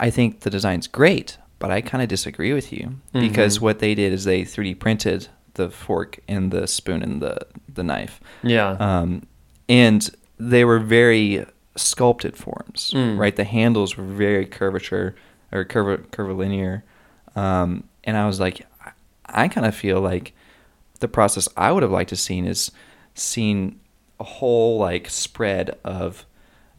[0.00, 3.62] I think the design's great, but I kind of disagree with you because Mhm.
[3.62, 7.38] what they did is they 3D printed the fork and the spoon and the
[7.72, 8.70] the knife, Yeah.
[8.80, 9.22] um,
[9.68, 11.44] and they were very
[11.76, 13.18] sculpted forms, Mm.
[13.18, 13.34] right?
[13.36, 15.14] The handles were very curvature
[15.52, 16.82] or curv- curvilinear,
[17.36, 18.90] um, and I was like, I,
[19.44, 20.32] I kind of feel like
[21.00, 22.72] the process I would have liked to seen is
[23.14, 23.78] seen
[24.20, 26.24] a whole like spread of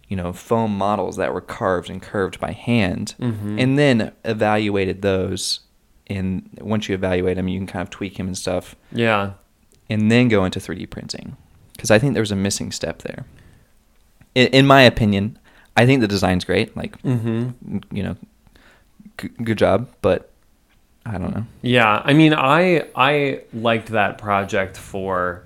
[0.10, 3.62] you know foam models that were carved and curved by hand, Mhm.
[3.62, 5.62] and then evaluated those.
[6.08, 9.34] And once you evaluate them, you can kind of tweak them and stuff yeah.
[9.92, 11.38] and then go into 3D printing
[11.74, 13.26] because I think there's a missing step there.
[14.34, 15.38] In, in my opinion,
[15.78, 16.76] I think the design's great.
[16.76, 17.78] Like, Mm-hmm.
[17.92, 18.16] you know,
[19.20, 20.32] g- good job, but
[21.06, 21.46] I don't know.
[21.62, 25.44] Yeah, I mean, I I liked that project for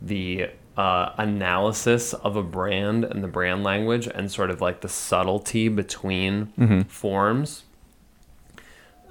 [0.00, 4.88] the uh, analysis of a brand and the brand language and sort of like the
[4.88, 6.86] subtlety between Mhm.
[6.86, 7.62] forms.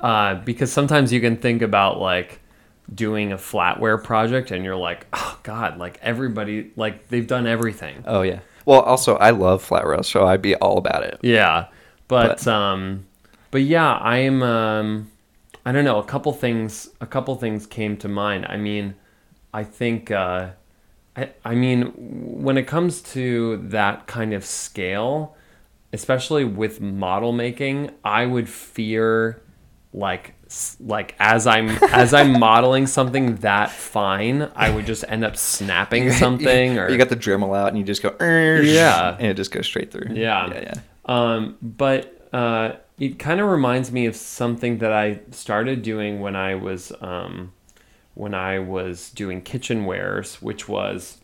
[0.02, 2.40] Uh, because sometimes you can think about like
[2.94, 8.04] doing a flatware project and you're like, oh god, like everybody like they've done everything.
[8.06, 8.40] Oh yeah.
[8.66, 11.18] Well, also I love flatware, so I'd be all about it.
[11.24, 11.68] Yeah,
[12.08, 13.06] but, But- um,
[13.52, 15.12] but yeah, I'm um,
[15.66, 15.98] I don't know.
[15.98, 18.46] A couple things, a couple things came to mind.
[18.48, 18.94] I mean,
[19.52, 20.50] I think, uh,
[21.16, 21.92] I I mean,
[22.44, 25.36] when it comes to that kind of scale,
[25.94, 29.42] especially with model making, I would fear
[29.94, 30.34] like
[30.80, 36.12] like as I'm as I'm modeling something that fine, I would just end up snapping
[36.24, 39.16] something or you got the Dremel out and you just go, Yeah.
[39.18, 40.14] and it just goes straight through.
[40.16, 40.48] Yeah.
[40.54, 40.74] yeah, yeah.
[41.06, 46.36] Um, but uh, it kind of reminds me of something that I started doing when
[46.36, 47.54] I was um,
[48.16, 51.20] when I was doing kitchenwares, which was,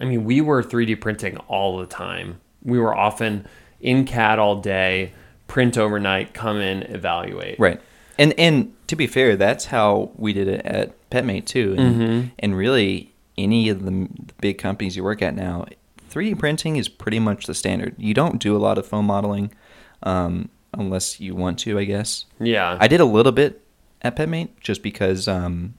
[0.00, 2.40] I mean, we were 3D printing all the time.
[2.62, 3.46] We were often
[3.80, 5.12] in CAD all day,
[5.48, 7.58] print overnight, come in, evaluate.
[7.58, 7.80] Right.
[8.18, 11.74] And and to be fair, that's how we did it at PetMate too.
[11.76, 12.30] And, Mhm.
[12.38, 15.66] and really, any of the, the big companies you work at now,
[16.10, 17.94] 3D printing is pretty much the standard.
[17.98, 19.50] You don't do a lot of foam modeling
[20.04, 22.24] um, unless you want to, I guess.
[22.38, 22.76] Yeah.
[22.80, 23.62] I did a little bit
[24.02, 25.74] at PetMate just because um,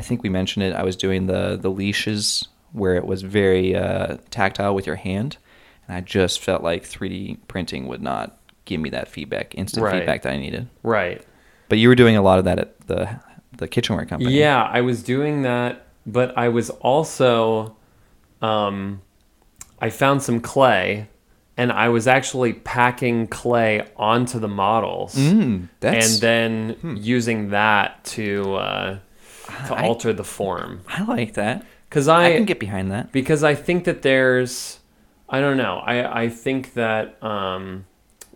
[0.00, 0.74] I think we mentioned it.
[0.74, 5.36] I was doing the the leashes where it was very uh, tactile with your hand,
[5.86, 9.98] and I just felt like 3D printing would not give me that feedback, instant Right.
[9.98, 10.68] feedback that I needed.
[10.82, 11.20] Right.
[11.68, 13.20] But you were doing a lot of that at the
[13.58, 14.32] the kitchenware company.
[14.38, 17.76] Yeah, I was doing that, but I was also,
[18.40, 19.02] um,
[19.82, 21.08] I found some clay,
[21.58, 28.02] and I was actually packing clay onto the models, Mm, that's and then using that
[28.16, 28.98] to uh,
[29.68, 30.80] to I- alter the form.
[30.88, 31.64] I like that.
[31.88, 33.10] Because I, I, can get behind that.
[33.10, 34.78] because I think that there's
[35.28, 35.78] I don't know.
[35.84, 37.84] I I think that um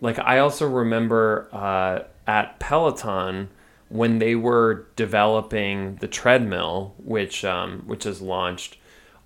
[0.01, 3.49] like I also remember uh at Peloton
[3.89, 8.77] when they were developing the treadmill which um which is launched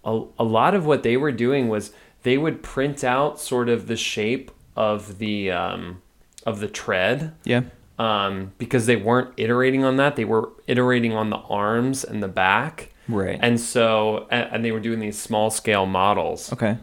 [0.05, 1.91] a, a lot of what they were doing was
[2.23, 6.01] they would print out sort of the shape of the um
[6.45, 7.63] of the tread Yeah.
[7.99, 10.15] Um, because they weren't iterating on that.
[10.15, 12.93] They were iterating on the arms and the back.
[13.07, 13.37] Right.
[13.41, 16.51] And so, and, and they were doing these small scale models.
[16.53, 16.77] Okay.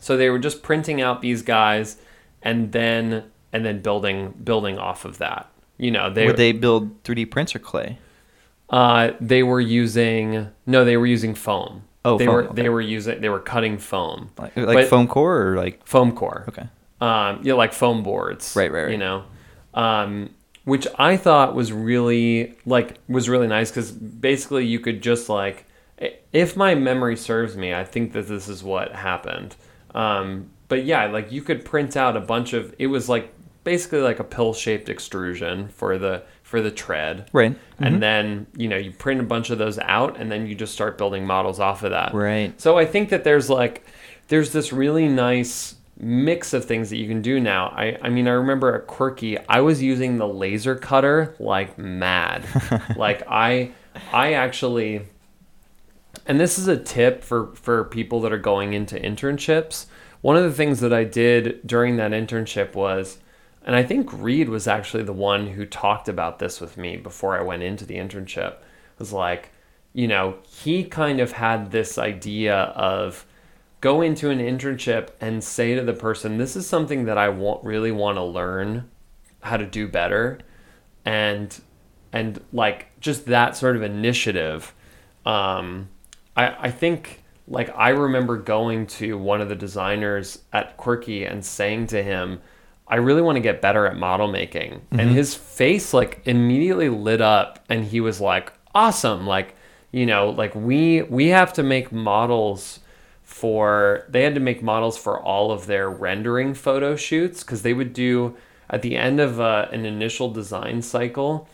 [0.00, 1.96] So they were just printing out these guys,
[2.42, 5.50] and then and then building building off of that.
[5.78, 7.98] You know, they Would they build 3D prints or clay?
[8.70, 11.82] uh, they were using no, they were using foam.
[12.04, 12.62] Oh, they foam, were okay.
[12.62, 16.12] they were using they were cutting foam, Like, like But- foam core or like foam
[16.12, 16.44] core.
[16.48, 16.68] okay.
[17.00, 18.54] um, yeah, like foam boards.
[18.54, 18.92] Right, right, right.
[18.92, 19.24] You know,
[19.72, 20.30] um,
[20.64, 25.66] which I thought was really like was really nice because basically you could just like,
[26.32, 29.56] if my memory serves me, I think that this is what happened.
[29.94, 32.74] Um, but yeah, like you could print out a bunch of.
[32.78, 37.28] It was like basically like a pill shaped extrusion for the for the tread.
[37.32, 37.52] Right.
[37.52, 37.84] Mm-hmm.
[37.84, 40.72] And then, you know, you print a bunch of those out and then you just
[40.72, 42.14] start building models off of that.
[42.14, 42.58] Right.
[42.60, 43.84] So I think that there's like
[44.28, 47.68] there's this really nice mix of things that you can do now.
[47.68, 52.44] I, I mean I remember at Quirky I was using the laser cutter like mad.
[52.96, 53.72] like I
[54.12, 55.06] I actually
[56.26, 59.86] and this is a tip for for people that are going into internships.
[60.20, 63.18] One of the things that I did during that internship was
[63.64, 67.38] and I think Reed was actually the one who talked about this with me before
[67.38, 68.56] I went into the internship.
[68.98, 69.50] Was like,
[69.94, 73.24] you know, he kind of had this idea of
[73.84, 77.62] go into an internship and say to the person, "This is something that I want
[77.62, 78.90] really want to learn
[79.40, 80.38] how to do better,"
[81.04, 81.54] and
[82.10, 84.72] and like just that sort of initiative.
[85.26, 85.90] Um,
[86.34, 91.44] I I think like I remember going to one of the designers at Quirky and
[91.44, 92.40] saying to him,
[92.88, 94.80] I really want to get better at model making.
[94.92, 99.26] And his face like immediately lit up and he was like, "Awesome.
[99.26, 99.56] Like,
[99.92, 102.80] you know, like we we have to make models
[103.24, 107.72] for they had to make models for all of their rendering photo shoots cuz they
[107.72, 108.36] would do
[108.70, 111.48] at the end of uh, an initial design cycle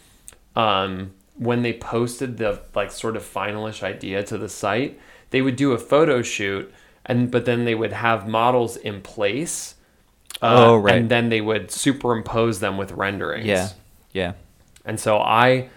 [0.56, 4.98] um, when they posted the like sort of finalish idea to the site,
[5.30, 6.72] they would do a photo shoot
[7.06, 9.74] and but then they would have models in place.
[10.42, 10.96] uh, Oh, right.
[10.96, 13.46] And then they would superimpose them with renderings.
[13.46, 13.68] Yeah.
[14.12, 14.32] Yeah.
[14.84, 15.68] And so I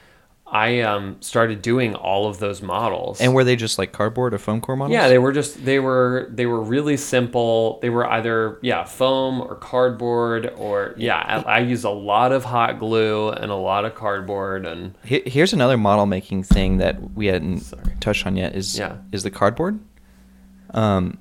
[0.46, 3.20] I um, started doing all of those models.
[3.22, 4.94] And were they just like cardboard or foam core models?
[4.94, 7.80] yeah, they were just they were they were really simple.
[7.82, 11.44] They were either yeah foam or cardboard or yeah.
[11.48, 15.24] I, I used a lot of hot glue and a lot of cardboard and He-
[15.26, 17.96] Here's another model making thing that we hadn't Sorry.
[18.00, 18.98] touched on yet is Yeah.
[19.12, 19.80] is the cardboard.
[20.72, 21.18] Um,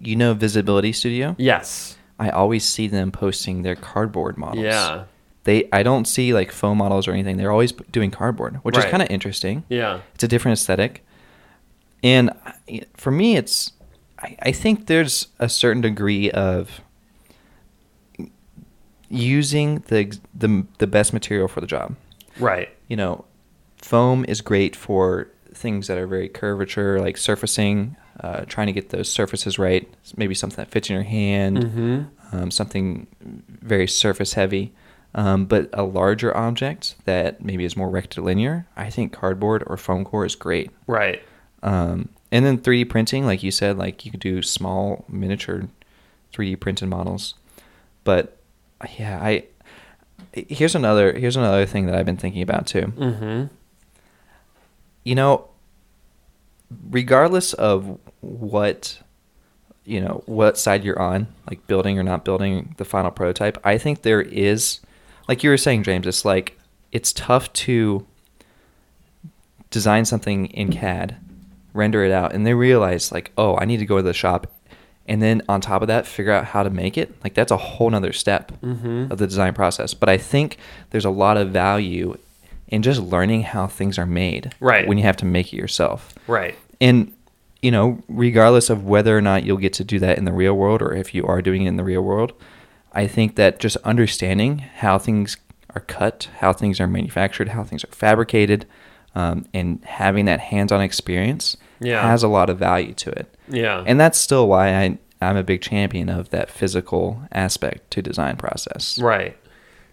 [0.00, 1.34] you know Visibility Studio.
[1.38, 4.64] yes, I always see them posting their cardboard models.
[4.64, 5.04] yeah,
[5.44, 7.36] They I don't see like foam models or anything.
[7.36, 9.64] They're always doing cardboard, which is kind of interesting.
[9.68, 11.04] yeah, It's a different aesthetic.
[12.04, 12.30] And
[12.96, 13.72] for me, it's
[14.18, 16.80] I, I think there's a certain degree of
[19.08, 21.96] using the the the best material for the job.
[22.38, 23.24] right, You know,
[23.82, 28.88] foam is great for things that are very curvature, like surfacing, uh, trying to get
[28.88, 29.86] those surfaces right.
[30.16, 32.06] Maybe something that fits in your hand, Mhm.
[32.32, 34.72] um, something very surface heavy.
[35.14, 40.04] Um, but a larger object that maybe is more rectilinear, I think cardboard or foam
[40.04, 40.70] core is great.
[40.86, 41.22] right,
[41.62, 45.68] Um, and then 3D printing, like you said, like you could do small miniature
[46.32, 47.34] 3D printed models.
[48.04, 48.38] But
[48.98, 49.44] yeah, I
[50.32, 52.86] here's another here's another thing that I've been thinking about too.
[52.96, 53.54] mm-hmm,
[55.04, 55.48] You know,
[56.90, 58.98] regardless of what
[59.84, 63.76] you know what side you're on, like building or not building the final prototype, I
[63.78, 64.80] think there is,
[65.28, 66.58] like you were saying, James, it's like
[66.92, 68.06] it's tough to
[69.70, 71.16] design something in CAD,
[71.72, 74.46] render it out, and then realize like, oh, I need to go to the shop,
[75.08, 77.14] and then on top of that, figure out how to make it.
[77.24, 79.10] Like that's a whole nother step Mhm.
[79.10, 79.94] of the design process.
[79.94, 80.58] But I think
[80.90, 82.16] there's a lot of value
[82.68, 84.54] in just learning how things are made.
[84.60, 84.86] Right.
[84.86, 86.14] When you have to make it yourself.
[86.26, 87.12] right, And
[87.62, 90.54] you know, regardless of whether or not you'll get to do that in the real
[90.54, 92.32] world or if you are doing it in the real world,
[92.92, 95.36] I think that just understanding how things
[95.74, 98.66] are cut, how things are manufactured, how things are fabricated,
[99.14, 102.02] um, and having that hands-on experience Yeah.
[102.02, 103.34] has a lot of value to it.
[103.48, 103.82] Yeah.
[103.86, 108.36] And that's still why I, I'm a big champion of that physical aspect to design
[108.36, 108.98] process.
[109.00, 109.36] Right.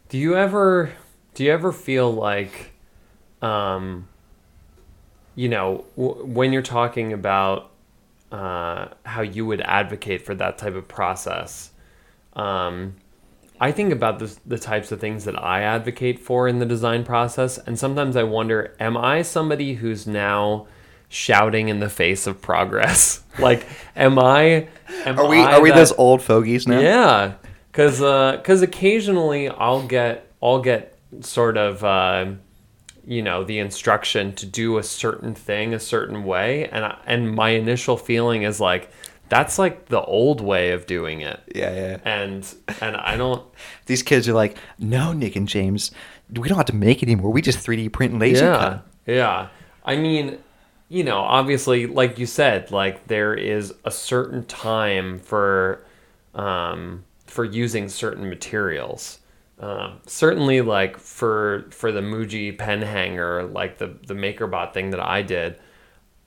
[0.10, 0.92] Do you ever
[1.36, 2.72] do you ever feel like
[3.42, 4.08] um
[5.36, 7.70] you know w- when you're talking about
[8.32, 11.69] uh, how you would advocate for that type of process
[12.40, 12.96] um
[13.62, 17.04] I think about the, the types of things that I advocate for in the design
[17.04, 20.66] process, and sometimes I wonder, am I somebody who's now
[21.10, 23.22] shouting in the face of progress?
[23.40, 24.70] like, am I?
[25.06, 26.80] Am Are we I are we that- those old fogies now?
[26.80, 27.34] yeah,
[27.70, 28.00] because
[28.38, 32.28] because occasionally I'll get I'll get sort of uh,
[33.06, 37.36] you know the instruction to do a certain thing a certain way, and I, and
[37.36, 38.90] my initial feeling is like
[39.30, 41.98] that's like the old way of doing it, Yeah, yeah.
[42.04, 42.48] and
[42.82, 43.46] and I don't
[43.86, 45.92] These kids are like, no, Nick and James,
[46.32, 47.32] we don't have to make it anymore.
[47.32, 48.86] We just 3D print and laser yeah cut.
[49.06, 49.48] yeah
[49.86, 50.40] I mean
[50.90, 55.86] you know obviously like you said like there is a certain time for
[56.36, 59.20] um, for using certain materials
[59.60, 65.00] um, certainly like for for the Muji pen hanger like the the MakerBot thing that
[65.02, 65.60] I did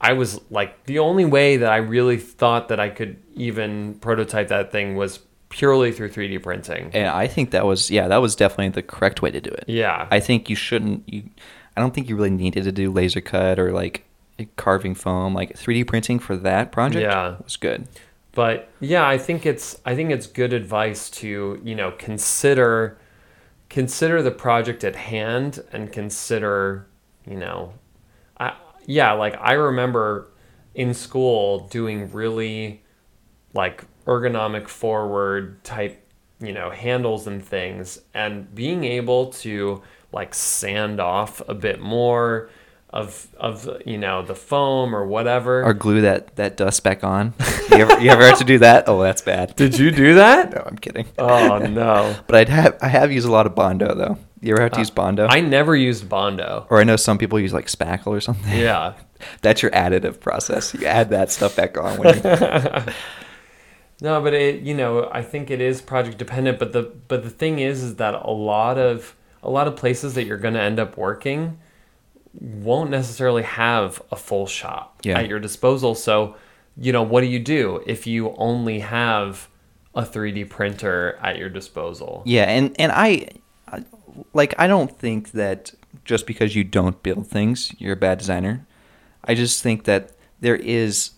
[0.03, 4.49] I was like the only way that I really thought that I could even prototype
[4.49, 8.35] that thing was purely through 3D printing And I think that was, yeah, that was
[8.35, 9.65] definitely the correct way to do it.
[9.69, 11.25] yeah I think you shouldn't, you,
[11.77, 14.05] I don't think you really needed to do laser cut or like
[14.57, 15.35] carving foam.
[15.35, 17.37] Like 3D printing for that project Yeah.
[17.45, 17.87] was good.
[18.35, 22.97] but yeah i think it's i think it's good advice to you know consider
[23.69, 26.87] consider the project at hand and consider
[27.27, 27.75] you know
[28.87, 30.29] yeah like i remember
[30.75, 32.83] in school doing really
[33.55, 35.99] like ergonomic forward type
[36.41, 42.51] you know handles and things and being able to like sand off a bit more
[42.93, 47.33] of of you know the foam or whatever Or glue that, that dust back on.
[47.71, 48.85] you, ever, you ever had to do that?
[48.87, 49.57] Oh, that's bad.
[49.57, 51.07] did you do that No, I'm kidding.
[51.19, 52.15] Oh no.
[52.27, 54.19] But I'd have, I have used a lot of Bondo though.
[54.43, 55.25] You ever have to use Bondo?
[55.27, 56.67] Uh, I never used Bondo.
[56.69, 58.59] or I know some people use like spackle or something.
[58.59, 58.95] Yeah.
[59.41, 60.75] That's your additive process.
[60.75, 61.97] You add that stuff back on.
[61.99, 62.93] When you,
[64.01, 67.31] No, but it you know, I think it is project dependent, but the but the
[67.31, 70.61] thing is is that a lot of a lot of places that you're going to
[70.61, 71.59] end up working
[72.41, 75.19] won't necessarily have a full shop Yeah.
[75.19, 75.95] at your disposal.
[75.95, 76.37] So,
[76.77, 79.49] you know, what do you do if you only have
[79.95, 82.23] a 3D printer at your disposal?
[82.25, 83.27] yeah, and and I,
[83.69, 83.85] I,
[84.33, 85.73] like I don't think that
[86.05, 88.67] just because you don't build things, you're a bad designer.
[89.25, 91.11] I just think that there is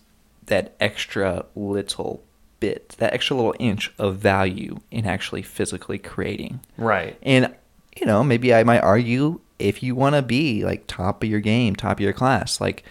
[0.47, 2.21] that extra little
[2.59, 6.59] bit, that extra little inch of value in actually physically creating.
[6.77, 7.17] Right.
[7.23, 7.55] And
[7.99, 11.39] you know, maybe I might argue if you want to be like top of your
[11.39, 12.83] game, top of your class, like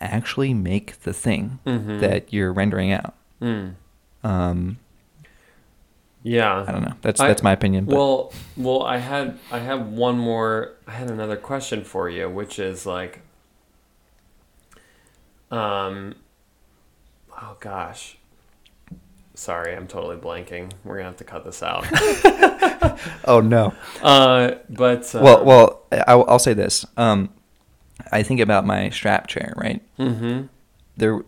[0.00, 2.00] actually make the thing Mhm.
[2.00, 3.14] that you're rendering out.
[3.40, 3.74] Mm.
[4.24, 4.78] Um,
[6.22, 6.64] Yeah.
[6.66, 6.94] I don't know.
[7.02, 7.84] That's I- that's my opinion.
[7.86, 10.72] But Well, well, I had I have one more.
[10.86, 13.20] I had another question for you, which is like,
[15.50, 16.14] um,
[17.40, 18.16] oh gosh,
[19.40, 20.70] sorry, I'm totally blanking.
[20.84, 21.86] We're gonna have to cut this out.
[23.24, 23.74] oh no.
[24.02, 26.84] uh, but uh, well, well, I, will say this.
[26.96, 27.30] Um,
[28.12, 29.52] I think about my strap chair.
[29.56, 30.42] Right hmm
[30.96, 31.20] there,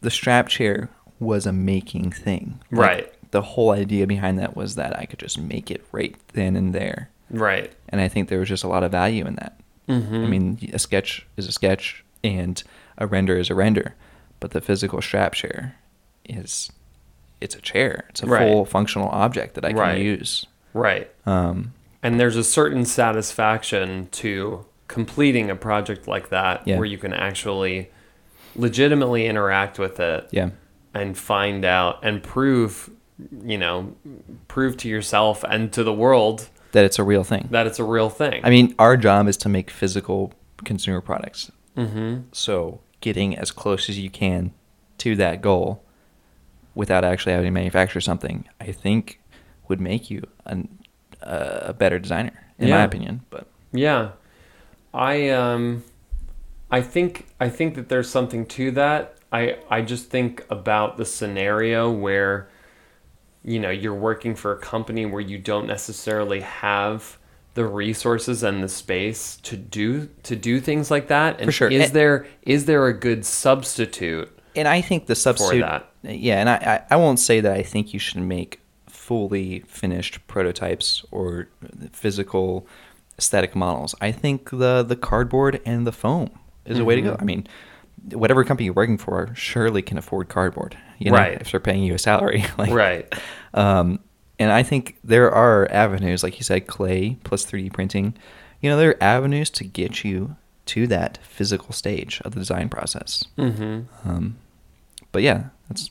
[0.00, 2.60] the strap chair was a making thing.
[2.70, 3.14] Like, Right.
[3.32, 6.72] The whole idea behind that was that I could just make it right then and
[6.72, 7.72] there, right.
[7.88, 9.60] and I think there was just a lot of value in that.
[9.86, 12.60] hmm I mean, a sketch is a sketch, and
[12.98, 13.94] a render is a render,
[14.40, 15.76] but the physical strap chair
[16.24, 16.72] is
[17.40, 18.04] it's a chair.
[18.10, 18.46] It's a Right.
[18.48, 19.98] full functional object that I can Right.
[20.00, 20.46] use.
[20.74, 21.10] right.
[21.26, 21.72] Um,
[22.02, 26.76] And there's a certain satisfaction to completing a project like that, Yeah.
[26.76, 27.90] where you can actually
[28.56, 30.26] legitimately interact with it.
[30.30, 30.50] yeah,
[30.94, 32.90] and find out and prove
[33.46, 33.92] you know
[34.48, 37.46] prove to yourself and to the world that it's a real thing.
[37.50, 40.32] that it's a real thing I mean, our job is to make physical
[40.64, 41.52] consumer products.
[41.76, 42.22] mm-hmm.
[42.32, 44.52] So getting as close as you can
[44.98, 45.82] to that goal
[46.74, 49.20] without actually having to manufacture something, I think
[49.68, 50.68] would make you an,
[51.22, 53.22] uh, a better designer, in my opinion.
[53.30, 54.10] But yeah
[54.92, 55.84] i um
[56.72, 61.04] i think i think that there's something to that i i just think about the
[61.04, 62.48] scenario where
[63.44, 67.16] you know you're working for a company where you don't necessarily have
[67.54, 71.68] the resources and the space to do to do things like that and For sure.
[71.68, 75.64] is And- there is there a good substitute and I think the substitute,
[76.02, 76.54] yeah, and I,
[76.90, 81.48] I I won't say that I think you should make fully finished prototypes or
[81.92, 82.66] physical
[83.18, 83.94] aesthetic models.
[84.00, 86.30] I think the the cardboard and the foam
[86.64, 87.12] is a way to go.
[87.14, 87.22] Mhm.
[87.22, 87.46] I mean,
[88.12, 91.40] whatever company you're working for surely can afford cardboard, you know, Right.
[91.40, 92.44] if they're paying you a salary.
[92.58, 93.12] like, Right.
[93.54, 94.00] Um,
[94.38, 98.14] and I think there are avenues, like you said, clay plus 3D printing.
[98.62, 100.36] You know, there are avenues to get you
[100.74, 103.24] to that physical stage of the design process.
[103.36, 104.36] hmm Um,
[105.12, 105.90] but yeah, that's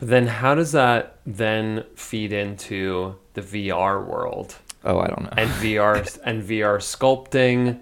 [0.00, 5.34] Then how does that then feed into the VR world oh, I don't know.
[5.36, 5.94] and VR
[6.24, 7.78] and VR sculpting?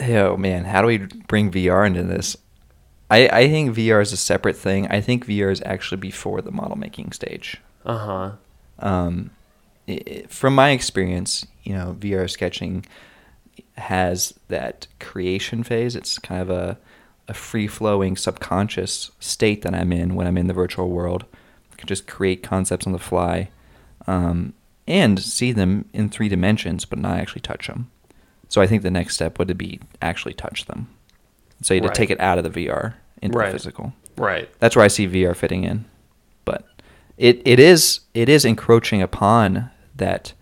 [0.00, 2.36] oh man, how do we bring VR into this?
[3.10, 4.86] I I think VR is a separate thing.
[4.88, 7.58] I think VR is actually before the model making stage.
[7.84, 8.30] Uh huh.
[8.80, 9.30] um,
[9.88, 12.84] i i- from my experience, you know, VR sketching
[13.78, 15.94] has that creation phase.
[15.96, 16.78] It's kind of a,
[17.28, 21.24] a free flowing subconscious state that I'm in when I'm in the virtual world.
[21.72, 23.50] I can just create concepts on the fly
[24.06, 24.52] um,
[24.86, 27.90] and see them in three dimensions, but not actually touch them.
[28.48, 30.88] So I think the next step would be actually touch them.
[31.62, 31.94] So you had Right.
[31.94, 33.46] to take it out of the VR into Right.
[33.46, 34.48] the physical Right.
[34.60, 35.84] that's where I see VR fitting in.
[36.44, 36.64] But
[37.18, 40.32] it it is it is encroaching upon that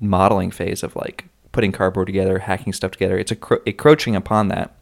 [0.00, 1.24] modeling phase of like
[1.54, 3.16] putting cardboard together, hacking stuff together.
[3.18, 4.74] It's encro- encroaching upon that,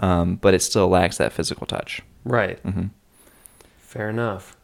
[0.00, 2.02] um, but it still lacks that physical touch.
[2.24, 2.58] Right.
[2.60, 2.86] hmm
[3.78, 4.56] Fair enough.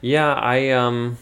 [0.00, 1.18] Yeah, I um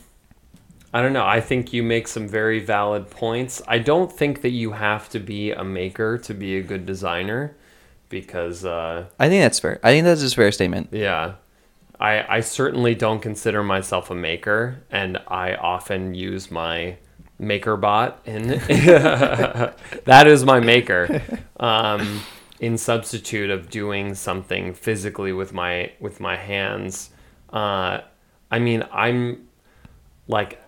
[0.95, 1.27] I don't know.
[1.27, 3.61] I think you make some very valid points.
[3.69, 7.55] I don't think that you have to be a maker to be a good designer
[8.09, 9.79] because uh I think that's fair.
[9.83, 10.89] I think that's a fair statement.
[10.93, 11.35] yeah.
[11.99, 16.97] I I certainly don't consider myself a maker and I often use my
[17.41, 18.49] MakerBot in
[20.05, 21.23] that is my maker.
[21.59, 22.21] Um
[22.61, 27.11] in substitute of doing something physically with my with my hands.
[27.53, 28.01] Uh
[28.51, 29.49] I mean, I'm
[30.29, 30.61] like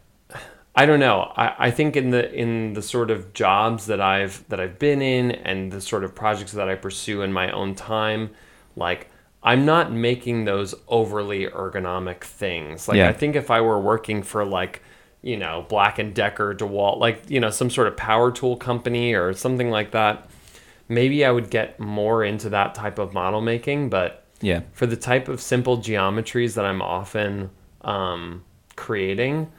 [0.75, 1.33] I don't know.
[1.37, 5.03] I, I think in the in the sort of jobs that I've that I've been
[5.03, 8.31] in and the sort of projects that I pursue in my own time,
[8.75, 9.11] like
[9.43, 12.89] I'm not making those overly ergonomic things.
[12.89, 13.09] Like Yeah.
[13.09, 14.83] I think if I were working for like
[15.23, 19.15] you know Black and Decker, DeWalt, like you know some sort of power tool company
[19.15, 20.29] or something like that,
[20.89, 23.89] maybe I would get more into that type of model making.
[23.89, 24.61] But Yeah.
[24.73, 27.51] for the type of simple geometries that I'm often
[27.83, 28.43] um,
[28.77, 29.51] creating,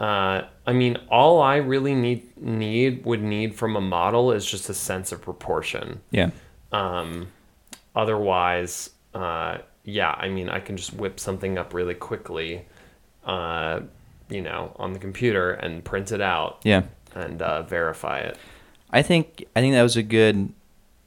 [0.00, 4.68] uh, I mean, all I really need need would need from a model is just
[4.70, 6.00] a sense of proportion.
[6.10, 6.30] Yeah.
[6.72, 7.28] Um,
[7.94, 12.64] otherwise, uh, yeah, I mean, I can just whip something up really quickly,
[13.24, 13.80] uh,
[14.30, 16.82] you know, on the computer and print it out Yeah.
[17.14, 18.36] and uh, verify it.
[18.90, 20.52] I think I think that was a good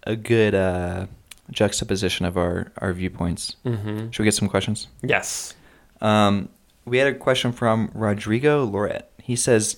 [0.05, 1.07] a good uh,
[1.51, 3.55] juxtaposition of our our viewpoints.
[3.65, 4.09] Mm-hmm.
[4.11, 4.87] Should we get some questions?
[5.01, 5.53] Yes.
[6.01, 6.49] Um,
[6.85, 9.03] we had a question from Rodrigo Loret.
[9.21, 9.77] He says,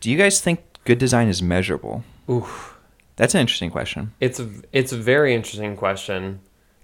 [0.00, 2.76] "Do you guys think good design is measurable?" Oof.
[3.16, 4.12] That's an interesting question.
[4.20, 6.40] It's a, it's a very interesting question.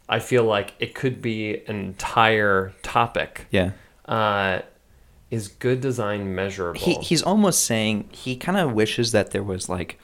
[0.09, 3.47] I feel like it could be an entire topic.
[3.51, 3.71] Yeah.
[4.05, 4.61] Uh,
[5.31, 6.81] is good design measurable?
[6.81, 9.99] He he's almost saying he kind of wishes that there was like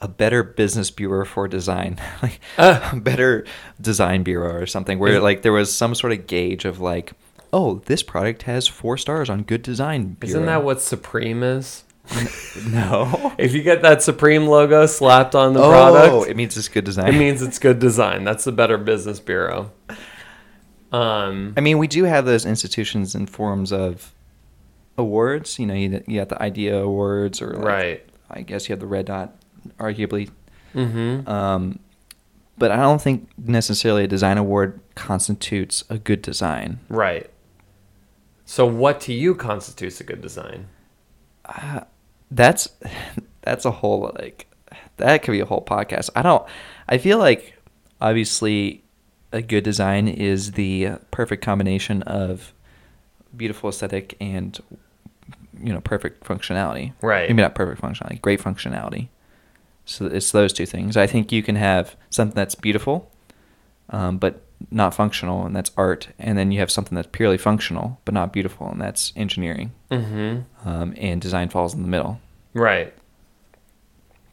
[0.00, 2.90] a better business bureau for design, like Uh.
[2.92, 3.44] a better
[3.80, 7.12] design bureau or something, where like there was some sort of gauge of like,
[7.52, 10.14] oh, this product has four stars on good design.
[10.14, 10.30] Bureau.
[10.30, 11.84] Isn't that what Supreme is?
[12.68, 13.32] No.
[13.38, 16.84] If you get that Supreme logo slapped on the oh, product, it means it's good
[16.84, 17.08] design.
[17.14, 18.24] it means it's good design.
[18.24, 19.70] That's the better business bureau.
[20.92, 24.14] Um, I mean, we do have those institutions in forms of
[24.98, 25.58] awards.
[25.58, 28.08] You know, you, you got the Idea Awards, or like, right.
[28.30, 29.34] I guess you have the Red Dot,
[29.78, 30.30] arguably.
[30.74, 31.28] Mm-hmm.
[31.28, 31.78] Um,
[32.58, 36.80] but I don't think necessarily a design award constitutes a good design.
[36.88, 37.30] right.
[38.48, 40.68] So, what to you constitutes a good design?
[41.44, 41.80] Uh,
[42.30, 42.68] that's
[43.42, 44.46] that's a whole like
[44.98, 46.10] that could be a whole podcast.
[46.14, 46.46] I don't.
[46.88, 47.54] I feel like
[48.00, 48.84] obviously
[49.32, 52.52] a good design is the perfect combination of
[53.36, 54.58] beautiful aesthetic and
[55.62, 56.92] you know perfect functionality.
[57.02, 57.28] Right.
[57.28, 59.08] Maybe not perfect functionality, great functionality.
[59.84, 60.96] So it's those two things.
[60.96, 63.10] I think you can have something that's beautiful,
[63.90, 68.00] um, but not functional, and that's art, and then you have something that's purely functional
[68.04, 69.72] but not beautiful, and that's engineering.
[69.90, 70.68] Mm-hmm.
[70.68, 72.20] Um, and design falls in the middle.
[72.54, 72.92] Right.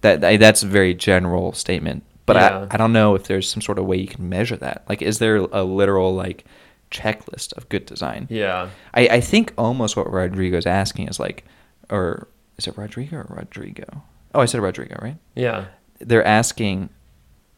[0.01, 2.67] That that's a very general statement, but Yeah.
[2.69, 4.83] I I don't know if there's some sort of way you can measure that.
[4.89, 6.45] Like, is there a literal like
[6.93, 8.27] checklist of good design?
[8.29, 8.69] Yeah.
[8.93, 11.43] I, I think almost what Rodrigo's asking is like,
[11.89, 12.27] or
[12.57, 14.03] is it Rodrigo or Rodrigo?
[14.33, 15.17] Oh, I said Rodrigo, right?
[15.35, 15.65] Yeah.
[15.99, 16.89] They're asking,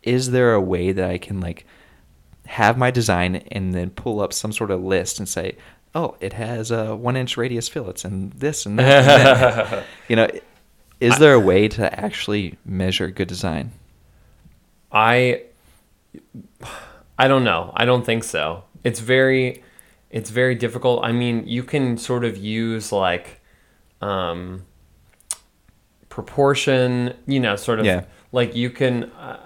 [0.03, 1.65] is there a way that I can like
[2.45, 5.57] have my design and then pull up some sort of list and say,
[5.93, 9.03] oh, it has a one inch radius fillets and this and that.
[9.03, 9.85] and that.
[10.07, 10.29] you know,
[10.99, 13.71] is there a way to actually measure good design?
[14.91, 15.43] I
[17.17, 17.71] I don't know.
[17.75, 18.63] I don't think so.
[18.85, 19.63] It's very
[20.11, 21.03] it's very difficult.
[21.03, 23.41] I mean, you can sort of use like
[24.01, 24.65] um
[26.09, 28.05] proportion, you know, sort of Yeah.
[28.31, 29.39] like you can uh,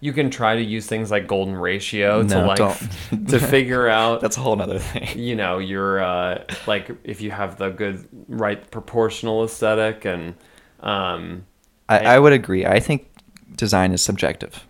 [0.00, 3.28] you can try to use things like golden ratio to like don't.
[3.28, 5.18] to figure out That's a whole nother thing.
[5.18, 10.34] you know your uh, like if you have the good right proportional aesthetic and
[10.80, 11.46] um
[11.88, 12.64] I, I would agree.
[12.66, 13.08] I think
[13.56, 14.64] design is subjective.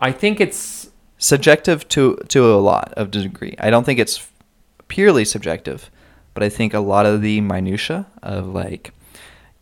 [0.00, 0.77] I think it's
[1.18, 3.56] Subjective to to a lot of degree.
[3.58, 4.26] I don't think it's
[4.86, 5.90] purely subjective,
[6.34, 8.92] but I think a lot of the minutia of like,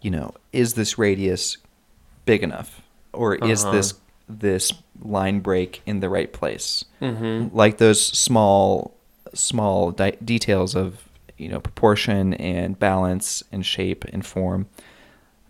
[0.02, 1.57] you know, is this radius
[2.26, 2.82] big enough,
[3.14, 3.72] or is Uh-huh.
[3.72, 3.94] this
[4.28, 6.84] this line break in the right place?
[7.00, 7.50] mhm.
[7.54, 8.92] Like those small
[9.32, 11.04] small di- details of
[11.38, 14.66] you know proportion and balance and shape and form.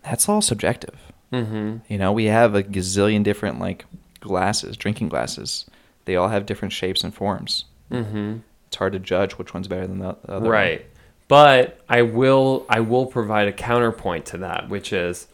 [0.03, 0.95] That's all subjective.
[1.33, 1.81] Mhm.
[1.89, 3.83] You know, we have a gazillion different like
[4.21, 5.65] glasses, drinking glasses.
[6.07, 7.65] They all have different shapes and forms.
[7.91, 8.41] Mhm.
[8.67, 10.41] It's hard to judge which one's better than the the other.
[10.45, 10.49] one.
[10.51, 10.85] Right.
[11.27, 15.27] But I will I will provide a counterpoint to that, which is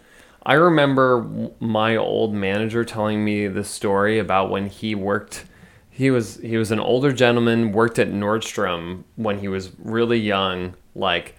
[0.46, 1.26] I remember
[1.60, 5.46] my old manager telling me this story about when he worked
[5.90, 10.74] he was he was an older gentleman worked at Nordstrom when he was really young
[10.96, 11.36] like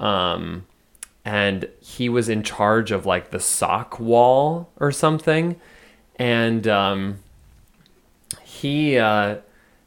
[0.00, 0.66] um
[1.24, 5.54] and he was in charge of like the sock wall or something
[6.16, 7.18] and um
[8.62, 9.36] he uh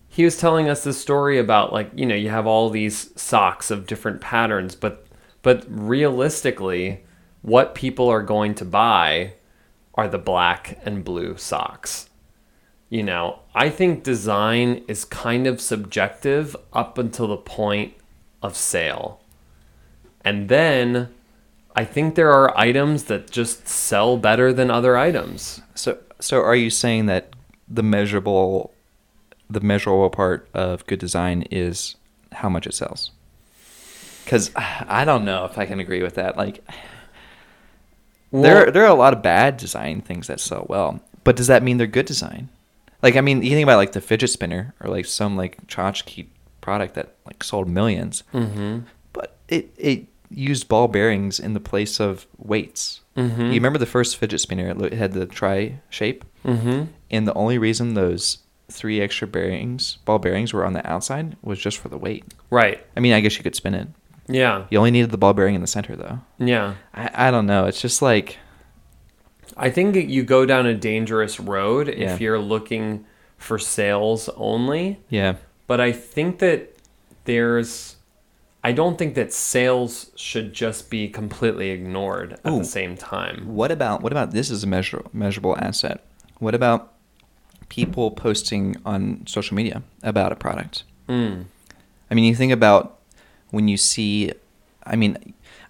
[0.09, 3.71] he was telling us this story about like you know you have all these socks
[3.71, 5.07] of different patterns but
[5.41, 7.03] but realistically
[7.41, 9.33] what people are going to buy
[9.93, 12.09] are the black and blue socks.
[12.89, 17.93] You know i think design is kind of subjective up until the point
[18.43, 19.21] of sale.
[20.21, 21.13] And then
[21.77, 25.61] i think there are items that just sell better than other items.
[25.75, 27.29] So so are you saying that
[27.67, 28.73] the measurable
[29.49, 31.95] the measurable part of good design is
[32.31, 33.11] how much it sells?
[34.25, 36.37] Cuz I don't know if I can agree with that.
[36.37, 36.63] Like
[38.31, 41.47] there Well- there are a lot of bad design things that sell well, but does
[41.47, 42.49] that mean they're good design?
[43.01, 46.27] Like I mean, you think about like the fidget spinner or like some like tchotchke
[46.61, 48.79] product that like sold 1000000s mm-hmm.
[49.13, 53.01] but it it used ball bearings in the place of weights.
[53.15, 53.37] Mhm.
[53.47, 54.67] You remember the first fidget spinner?
[54.69, 56.83] It it had the tri shape, Mm-hmm.
[57.15, 58.39] And the only reason those
[58.71, 62.23] three extra bearings, ball bearings, were on the outside was just for the weight.
[62.49, 63.87] right I mean, I guess you could spin it.
[64.27, 66.19] yeah You only needed the ball bearing in the center, though.
[66.39, 67.65] yeah I, I don't know.
[67.65, 68.37] It's just like
[69.57, 72.13] I think you go down a dangerous road Yeah.
[72.13, 73.05] if you're looking
[73.37, 74.99] for sales only.
[75.09, 75.35] yeah,
[75.67, 76.73] But I think that
[77.25, 77.95] there's,
[78.63, 82.59] I don't think that sales should just be completely ignored at Ooh.
[82.59, 83.43] the same time.
[83.55, 86.03] What about what about this is a measure, measurable asset?
[86.39, 86.93] What about
[87.69, 90.83] people posting on social media about a product?
[91.09, 91.45] Mm.
[92.09, 92.99] I mean, you think about
[93.51, 94.31] when you see.
[94.87, 95.17] I mean,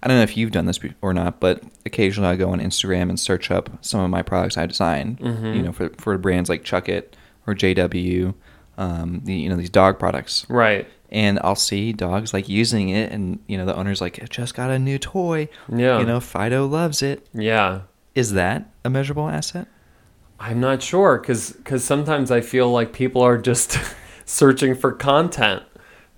[0.02, 3.08] I don't know if you've done this or not, but occasionally I go on Instagram
[3.08, 5.18] and search up some of my products I designed.
[5.20, 5.56] Mhm.
[5.56, 7.14] You know, for for brands like Chuckit
[7.46, 8.34] or JW,
[8.78, 10.44] um, the, you know these dog products.
[10.48, 10.86] Right.
[11.10, 14.54] And I'll see dogs like using it, and you know the owner's like, "I just
[14.54, 16.00] got a new toy." Yeah.
[16.00, 17.26] You know, Fido loves it.
[17.32, 17.82] Yeah.
[18.14, 19.68] Is that a measurable asset?
[20.38, 23.78] I'm not sure because because sometimes I feel like people are just
[24.24, 25.62] searching for content.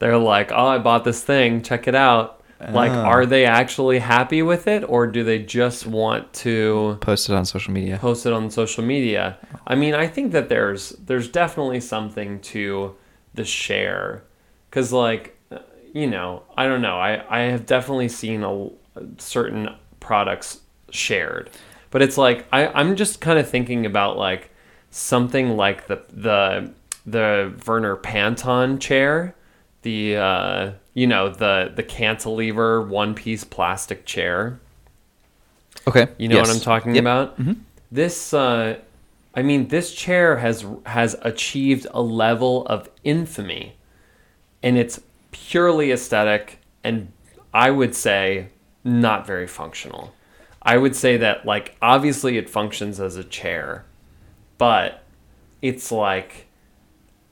[0.01, 2.35] They're like, oh, I bought this thing, check it out.
[2.73, 3.05] Like, Ah.
[3.05, 7.45] are they actually happy with it or do they just want to Post it on
[7.45, 7.99] social media.
[7.99, 9.39] post it on social media?
[9.67, 12.97] I mean, I think that there's there's definitely something to
[13.35, 14.25] the share
[14.69, 15.37] because, like,
[15.95, 16.99] you know, I don't know.
[16.99, 18.71] I, I have definitely seen a,
[19.19, 19.69] certain
[20.01, 20.61] products
[20.91, 21.51] shared,
[21.91, 24.51] but it's like I, I'm just kind of thinking about like
[24.91, 26.71] something like the the
[27.07, 29.35] the Werner Panton chair,
[29.83, 34.59] the uh, you know the the cantilever one piece plastic chair.
[35.87, 36.09] Okay.
[36.19, 36.49] You know Yes.
[36.49, 37.03] what I'm talking Yep.
[37.03, 37.39] about?
[37.41, 37.57] Mhm.
[37.91, 38.77] This, uh,
[39.35, 43.77] I mean, this chair has has achieved a level of infamy,
[44.63, 47.09] and it's purely aesthetic, and
[47.55, 48.49] I would say
[48.85, 50.13] not very functional.
[50.63, 53.85] I would say that, like, obviously it functions as a chair,
[54.59, 55.05] but
[55.63, 56.47] it's like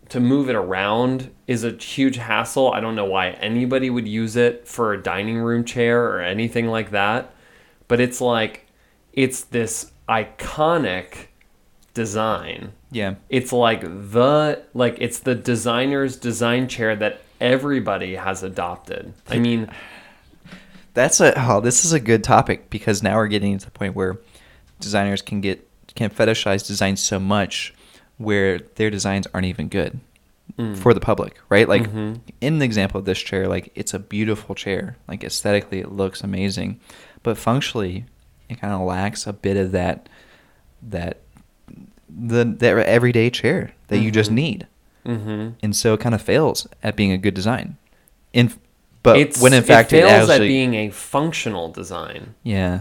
[0.09, 2.73] to move it around is a huge hassle.
[2.73, 6.69] I don't know why anybody would use it for a dining room chair or anything
[6.69, 7.35] like that.
[7.89, 8.67] But it's like
[9.13, 11.27] it's this iconic
[11.95, 12.73] design.
[12.91, 13.15] Yeah.
[13.29, 19.13] It's like the like it's the designer's design chair that everybody has adopted.
[19.29, 19.71] I mean,
[20.97, 23.95] That's a oh, this is a good topic because now we're getting to the point
[23.95, 24.17] where
[24.81, 27.75] designers can get can fetishize design so much
[28.19, 30.01] where their designs aren't even good
[30.59, 30.77] Mm.
[30.79, 31.69] for the public, right?
[31.69, 32.21] Like Mhm.
[32.41, 34.97] in the example of this chair, like it's a beautiful chair.
[35.07, 36.81] Like aesthetically it looks amazing,
[37.23, 38.07] but functionally
[38.49, 40.09] it kind of lacks a bit of that
[40.83, 41.19] that
[42.09, 44.35] the that everyday chair that you just Mhm.
[44.35, 44.67] need.
[45.05, 47.77] hmm And so it kind of fails at being a good design.
[48.33, 48.51] In
[49.07, 52.35] but it's, when in fact it it, fails actually at being a functional design.
[52.43, 52.81] yeah.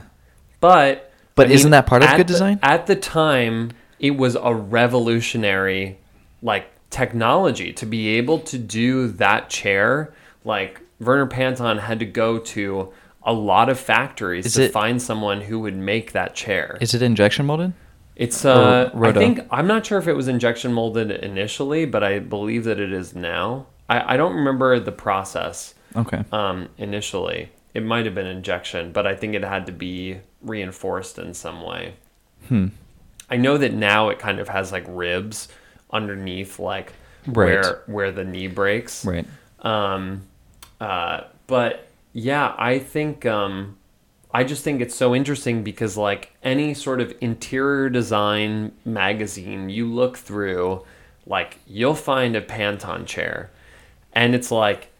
[0.59, 2.59] But But isn't that part of good the- design?
[2.63, 5.97] At the time, it was a revolutionary
[6.41, 10.13] like technology to be able to do that chair.
[10.43, 12.91] Like Werner Panton had to go to
[13.23, 16.77] a lot of factories Is to it- find someone who would make that chair.
[16.81, 17.73] Is it injection molded?
[18.15, 22.19] It's uh, I think I'm not sure if it was injection molded initially, but I
[22.19, 23.65] believe that it is now.
[23.89, 26.23] I, I don't remember the process Okay.
[26.31, 27.49] um, initially.
[27.73, 31.61] It might have been injection, but I think it had to be reinforced in some
[31.61, 31.95] way.
[32.47, 32.67] Hmm.
[33.29, 35.47] I know that now it kind of has like ribs
[35.91, 36.93] underneath, like
[37.27, 37.33] Right.
[37.35, 39.03] where where the knee breaks.
[39.03, 39.25] Right.
[39.61, 40.21] Um,
[40.79, 43.77] uh, but yeah, I think um,
[44.31, 49.91] I just think it's so interesting because like any sort of interior design magazine you
[49.91, 50.83] look through,
[51.25, 53.49] like you'll find a Panton chair,
[54.13, 54.91] and it's like,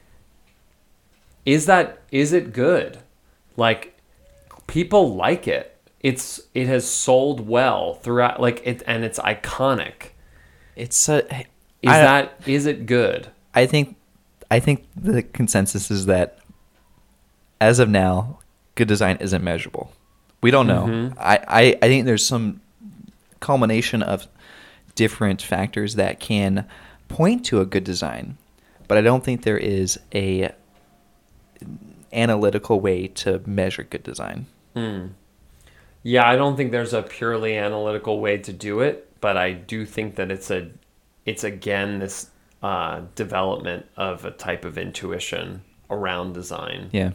[1.46, 3.00] is that is it good?
[3.58, 3.98] Like
[4.68, 5.72] people like it.
[6.02, 10.10] It's it has sold well throughout, like it, and it's iconic.
[10.76, 11.26] It's a.
[11.82, 13.28] Is I- that is it good?
[13.54, 13.96] I think,
[14.52, 16.40] I think the consensus is that,
[17.62, 18.40] as of now,
[18.76, 19.92] good design isn't measurable.
[20.42, 20.84] We don't know.
[20.88, 21.14] Mhm.
[21.18, 22.60] I, I, I think there's some
[23.40, 24.28] culmination of
[24.96, 26.68] different factors that can
[27.08, 28.38] point to a good design,
[28.90, 30.52] but I don't think there is a
[32.14, 34.46] analytical way to measure good design.
[34.74, 35.08] Hmm.
[36.04, 39.86] Yeah, I don't think there's a purely analytical way to do it, but I do
[39.86, 40.70] think that it's a,
[41.26, 42.30] it's again this
[42.62, 46.90] uh, development of a type of intuition around design.
[46.92, 47.12] Yeah.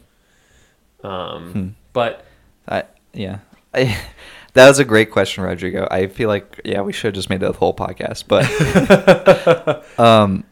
[1.03, 1.69] Um, Hmm.
[1.93, 2.25] But
[2.69, 3.39] I yeah.
[3.75, 3.97] I,
[4.55, 5.87] that was a great question, Rodrigo.
[5.91, 8.25] I feel like yeah, we should have just made that the whole podcast.
[8.29, 10.45] But um,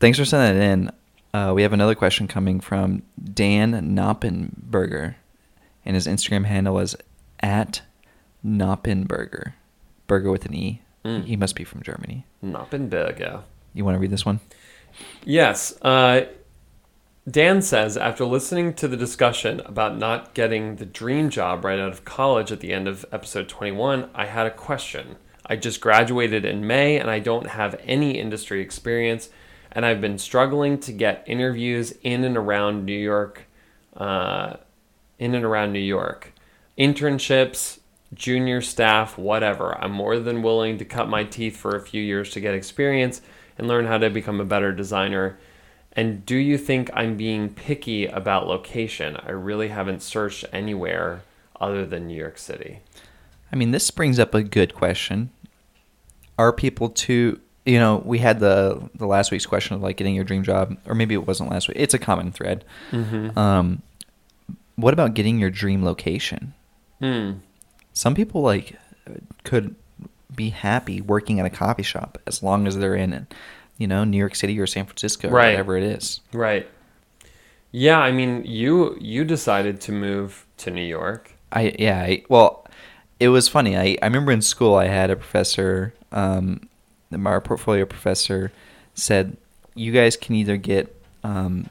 [0.00, 0.90] thanks for sending that in.
[1.34, 5.16] Uh, we have another question coming from Dan Knoppenberger,
[5.84, 6.94] and his Instagram handle is
[7.40, 7.82] at
[8.46, 9.54] Knoppenberger,
[10.06, 10.80] burger with an e.
[11.04, 11.24] Mm.
[11.24, 12.24] He must be from Germany.
[12.42, 13.40] Noppenberg, yeah.
[13.74, 14.38] You want to read this one?
[15.24, 15.76] Yes.
[15.82, 16.26] Uh,
[17.28, 21.90] Dan says after listening to the discussion about not getting the dream job right out
[21.90, 25.16] of college at the end of episode 21, I had a question.
[25.44, 29.30] I just graduated in May and I don't have any industry experience,
[29.74, 33.42] and I've been struggling to get interviews in and around New York,
[33.96, 34.56] uh,
[35.18, 36.32] in and around New York,
[36.78, 37.80] internships,
[38.14, 39.76] junior staff, whatever.
[39.82, 43.20] I'm more than willing to cut my teeth for a few years to get experience
[43.58, 45.38] and learn how to become a better designer.
[45.92, 49.16] And do you think I'm being picky about location?
[49.16, 51.22] I really haven't searched anywhere
[51.60, 52.80] other than New York City.
[53.52, 55.30] I mean, this brings up a good question.
[56.36, 57.40] Are people too?
[57.64, 60.76] You know, we had the the last week's question of like getting your dream job,
[60.86, 61.78] or maybe it wasn't last week.
[61.80, 62.64] It's a common thread.
[62.90, 63.38] Mm-hmm.
[63.38, 63.82] Um,
[64.76, 66.54] what about getting your dream location?
[67.00, 67.32] Hmm.
[67.92, 68.76] Some people like
[69.44, 69.74] could
[70.34, 73.26] be happy working at a coffee shop as long as they're in,
[73.78, 76.20] you know, New York City or San Francisco or whatever it is.
[76.32, 76.68] Right.
[77.70, 81.32] Yeah, I mean, you you decided to move to New York.
[81.50, 82.02] I yeah.
[82.02, 82.66] I, well,
[83.18, 83.76] it was funny.
[83.76, 85.94] I I remember in school I had a professor.
[86.12, 86.68] Um,
[87.26, 88.52] our portfolio professor
[88.94, 89.36] said,
[89.74, 91.70] "You guys can either get." Um,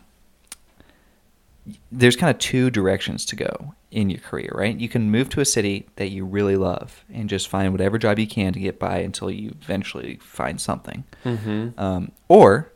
[1.92, 4.78] there's kind of two directions to go in your career, right?
[4.78, 8.20] You can move to a city that you really love and just find whatever job
[8.20, 11.04] you can to get by until you eventually find something.
[11.24, 11.80] Mm-hmm.
[11.80, 12.72] Um, or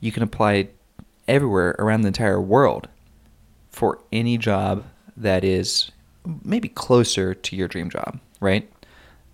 [0.00, 0.68] you can apply
[1.26, 2.88] everywhere around the entire world
[3.70, 4.84] for any job
[5.16, 5.90] that is
[6.44, 8.70] maybe closer to your dream job, right?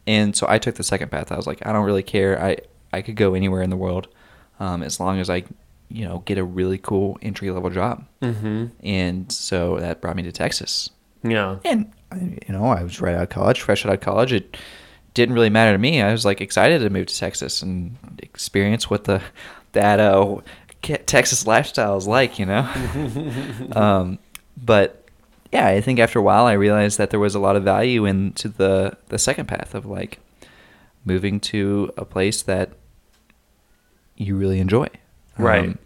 [0.07, 1.31] And so I took the second path.
[1.31, 2.43] I was like, I don't really care.
[2.43, 2.59] I
[2.93, 4.09] I could go anywhere in the world
[4.59, 5.45] um, as long as I,
[5.89, 8.05] you know, get a really cool entry level job.
[8.21, 8.67] Mm-hmm.
[8.83, 10.91] And so that brought me to Texas.
[11.23, 11.59] Yeah.
[11.65, 14.33] And you know, I was right out of college, fresh out of college.
[14.33, 14.57] It
[15.15, 16.03] didn't really matter to me.
[16.03, 19.23] I was like excited to move to Texas and experience what the
[19.73, 20.41] that uh,
[20.83, 22.69] Texas lifestyle is like, you know.
[23.73, 24.19] um,
[24.57, 25.00] but
[25.53, 28.05] yeah, I think after a while, I realized that there was a lot of value
[28.05, 30.19] into the the second path of like
[31.05, 32.71] moving to a place that
[34.17, 34.87] you really enjoy.
[35.39, 35.71] Right.
[35.71, 35.79] Um,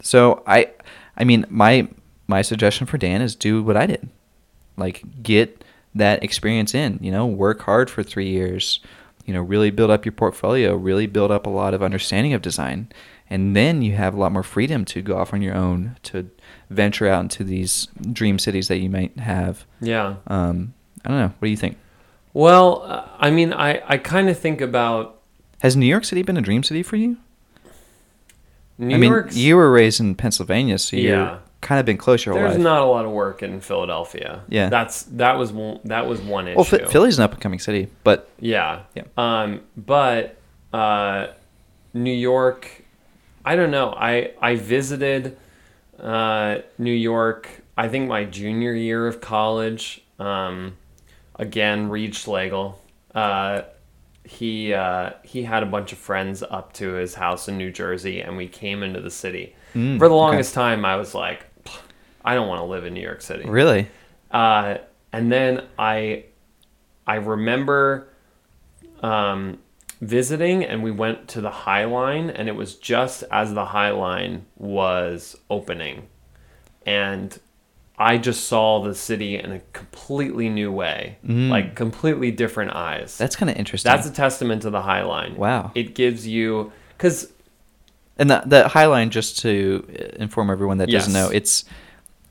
[0.00, 0.70] So I,
[1.16, 1.88] I mean, my
[2.26, 4.08] my suggestion for Dan is do what I did,
[4.76, 6.98] like get that experience in.
[7.00, 8.80] You know, work hard for three years.
[9.26, 10.74] You know, really build up your portfolio.
[10.74, 12.88] Really build up a lot of understanding of design,
[13.28, 16.30] and then you have a lot more freedom to go off on your own to
[16.70, 19.64] venture out into these dream cities that you might have.
[19.80, 20.16] Yeah.
[20.26, 21.32] Um, I don't know.
[21.38, 21.76] What do you think?
[22.34, 25.20] Well, uh, I mean, I, I kind of think about
[25.62, 27.16] Has New York City been a dream city for you?
[28.78, 31.38] New I mean, you were raised in Pennsylvania, so you're Yeah.
[31.60, 32.62] kind of been close your whole there's life.
[32.62, 34.42] not a lot of work in Philadelphia.
[34.48, 34.68] Yeah.
[34.68, 36.56] That's that was one, that was one issue.
[36.56, 38.82] well, Philly's an up and coming city, but Yeah.
[38.94, 39.02] Yeah.
[39.16, 40.36] Um, but
[40.72, 41.28] uh,
[41.92, 42.84] New York,
[43.44, 43.90] I don't know.
[43.96, 45.36] I I visited
[46.00, 47.48] uh, New York.
[47.76, 50.02] I think my junior year of college.
[50.18, 50.76] Um,
[51.36, 52.80] again, Reed Schlegel.
[53.14, 53.62] Uh,
[54.24, 58.20] he uh, he had a bunch of friends up to his house in New Jersey,
[58.20, 59.54] and we came into the city.
[59.74, 60.20] Mm, For the okay.
[60.20, 61.46] longest time, I was like,
[62.24, 63.48] I don't want to live in New York City.
[63.48, 63.88] really,
[64.30, 64.78] Uh,
[65.12, 66.24] and then I,
[67.06, 68.08] I remember
[69.02, 69.58] um,
[70.00, 73.90] visiting, and we went to the High Line, and it was just as the High
[73.90, 76.06] Line was opening,
[76.86, 77.38] and
[78.00, 81.48] I just saw the city in a completely new way, Mm.
[81.48, 83.18] like completely different eyes.
[83.18, 83.90] that's kind of interesting.
[83.90, 85.34] That's a testament to the High Line.
[85.36, 85.72] Wow.
[85.74, 87.32] It gives you because
[88.20, 89.84] and the the High Line, just to
[90.18, 91.64] inform everyone that doesn't know, it's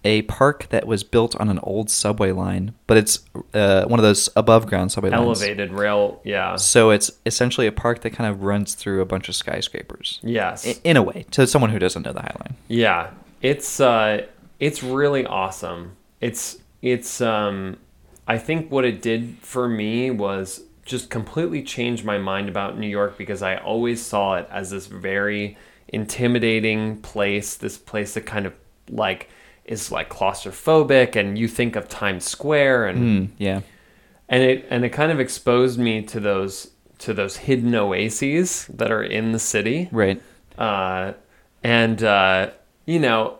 [0.03, 3.19] a park that was built on an old subway line, but it's
[3.53, 5.41] uh, one of those above ground subway lines.
[5.41, 9.27] elevated rail, yeah, So it's essentially a park that kind of runs through a bunch
[9.27, 10.19] of skyscrapers.
[10.23, 12.55] yes, I- In a way, to someone who doesn't know the High Line.
[12.67, 13.09] Yeah,
[13.41, 14.25] it's uh,
[14.59, 15.97] it's really awesome.
[16.21, 17.77] It's it's um,
[18.27, 22.87] I think what it did for me was just completely change my mind about New
[22.87, 25.57] York because I always saw it as this very
[25.89, 28.53] intimidating place, this place that kind of
[28.89, 29.29] like
[29.67, 33.61] is like claustrophobic and you think of Times Square and Mm, yeah.
[34.29, 38.91] and it and it kind of exposed me to those to those hidden oases that
[38.91, 39.89] are in the city.
[39.91, 40.21] Right.
[40.57, 41.13] uh,
[41.63, 42.49] and uh,
[42.85, 43.39] you know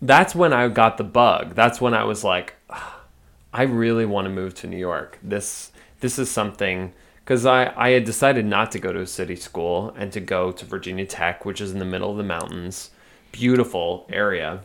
[0.00, 1.54] that's when i got the bug.
[1.54, 3.00] That's when i was like "Ah,
[3.52, 5.18] i really want to move to new york.
[5.22, 6.92] This this is something
[7.24, 10.50] because I, I had decided not to go to a city school and to go
[10.52, 12.90] to virginia tech which is in the middle of the mountains.
[13.30, 14.62] Beautiful area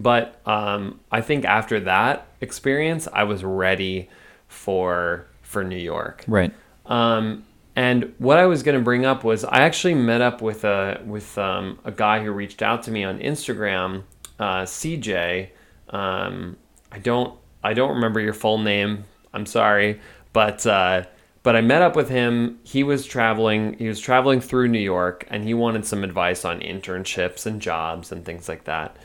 [0.00, 4.08] but um, i think after that experience i was ready
[4.48, 6.52] for for new york Right.
[6.86, 7.44] um,
[7.76, 11.00] and what I was going to bring up was I actually met up with a
[11.06, 14.02] with um, a guy who reached out to me on Instagram,
[14.40, 15.50] uh, CJ.
[15.90, 16.56] Um,
[16.90, 19.04] I don't I don't remember your full name.
[19.32, 20.00] I'm sorry,
[20.32, 21.04] but uh,
[21.44, 22.58] but I met up with him.
[22.64, 23.74] He was traveling.
[23.78, 28.10] He was traveling through New York, and he wanted some advice on internships and jobs
[28.10, 28.96] and things like that.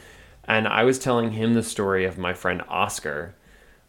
[0.47, 3.33] And I was telling him the story of my friend Oscar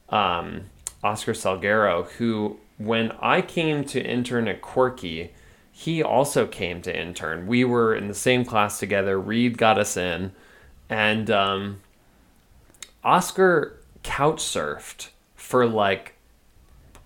[0.08, 0.62] um,
[1.02, 5.32] Oscar Salguero, who, when I came to intern at Quirky,
[5.70, 7.46] he also came to intern.
[7.46, 9.20] We were in the same class together.
[9.20, 10.32] Reed got us in,
[10.88, 11.80] and um,
[13.04, 16.14] Oscar couch surfed for like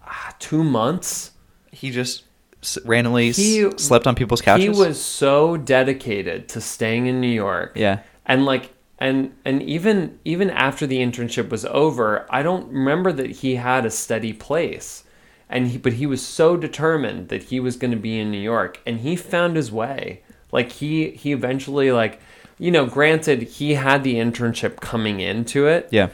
[0.07, 1.33] ah, two months.
[1.73, 2.25] He just
[2.63, 4.63] s- randomly s- He- slept on people's couches.
[4.65, 7.73] He was so dedicated to staying in New York.
[7.75, 8.01] Yeah.
[8.27, 13.31] and like and and even even after the internship was over i don't remember that
[13.31, 15.05] he had a steady place
[15.49, 18.39] and he but he was so determined that he was going to be in new
[18.39, 20.23] york and he found his way
[20.53, 22.21] like he he eventually like
[22.59, 26.09] you know granted he had the internship coming into it Yeah.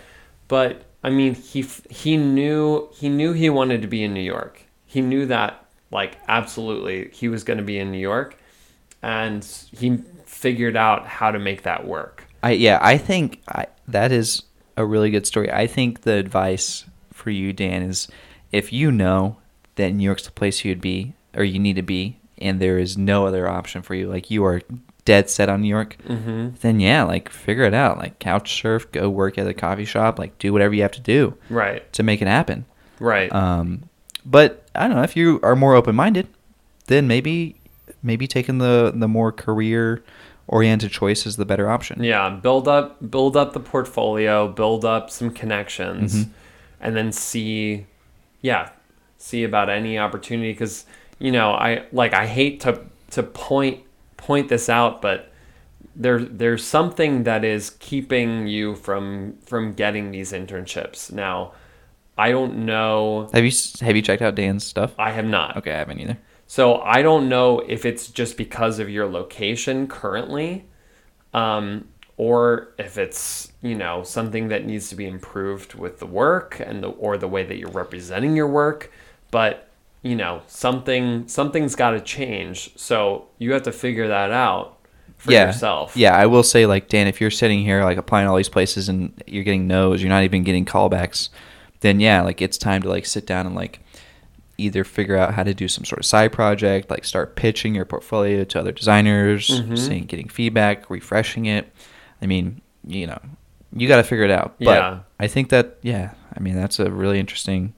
[0.48, 4.62] but I mean, he he knew he knew he wanted to be in New York.
[4.86, 8.36] He knew that like absolutely he was going to be in New York,
[9.02, 12.24] and he figured out how to make that work.
[12.42, 14.42] I yeah, I think I, that is
[14.76, 15.50] a really good story.
[15.52, 18.08] I think the advice for you, Dan, is
[18.52, 19.36] if you know
[19.76, 22.96] that New York's the place you'd be or you need to be, and there is
[22.96, 24.60] no other option for you, like you are
[25.04, 26.48] dead set on New York, Mm-hmm.
[26.62, 27.98] then yeah, like figure it out.
[27.98, 31.00] Like couch surf, go work at a coffee shop, like do whatever you have to
[31.00, 32.64] do Right, to make it happen.
[33.00, 33.32] right.
[33.32, 33.88] Um,
[34.24, 36.26] but I don't know if you are more open minded,
[36.86, 37.56] then maybe
[38.02, 40.02] maybe taking the the more career
[40.48, 42.02] oriented choice is the better option.
[42.02, 46.28] yeah, build up build up the portfolio, build up some connections, Mhm.
[46.80, 47.86] and then see,
[48.42, 48.70] yeah,
[49.18, 50.52] see about any opportunity.
[50.52, 50.86] Because
[51.18, 52.80] you know, I like I hate to
[53.10, 53.80] to point
[54.16, 55.32] point this out, but
[55.94, 61.10] there there's something that is keeping you from from getting these internships.
[61.10, 61.52] Now,
[62.18, 63.28] I don't know.
[63.32, 64.94] Have you have you checked out Dan's stuff?
[64.98, 65.56] I have not.
[65.56, 66.18] Okay, I haven't either.
[66.46, 70.64] So I don't know if it's just because of your location currently,
[71.34, 76.60] um, or if it's you know something that needs to be improved with the work
[76.64, 78.92] and the, or the way that you're representing your work.
[79.30, 79.68] But
[80.02, 84.78] you know something something's got to change, so you have to figure that out
[85.16, 85.46] for yeah.
[85.46, 85.96] yourself.
[85.96, 88.88] Yeah, I will say, like Dan, if you're sitting here like applying all these places
[88.88, 91.30] and you're getting no's, you're not even getting callbacks,
[91.80, 93.80] then yeah, like it's time to like sit down and like
[94.58, 97.84] either figure out how to do some sort of side project, like start pitching your
[97.84, 99.76] portfolio to other designers, Mhm.
[99.78, 101.70] seeing getting feedback, refreshing it.
[102.22, 103.18] I mean, you know,
[103.74, 104.54] you got to figure it out.
[104.58, 104.98] But Yeah.
[105.20, 107.74] I think that yeah, I mean that's a really interesting.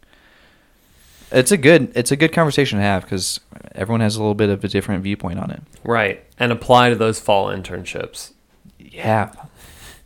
[1.31, 3.41] It's a good it's a good conversation to have because
[3.75, 5.63] everyone has a little bit of a different viewpoint on it.
[5.85, 8.33] Right, and apply to those fall internships.
[8.79, 9.33] Yeah,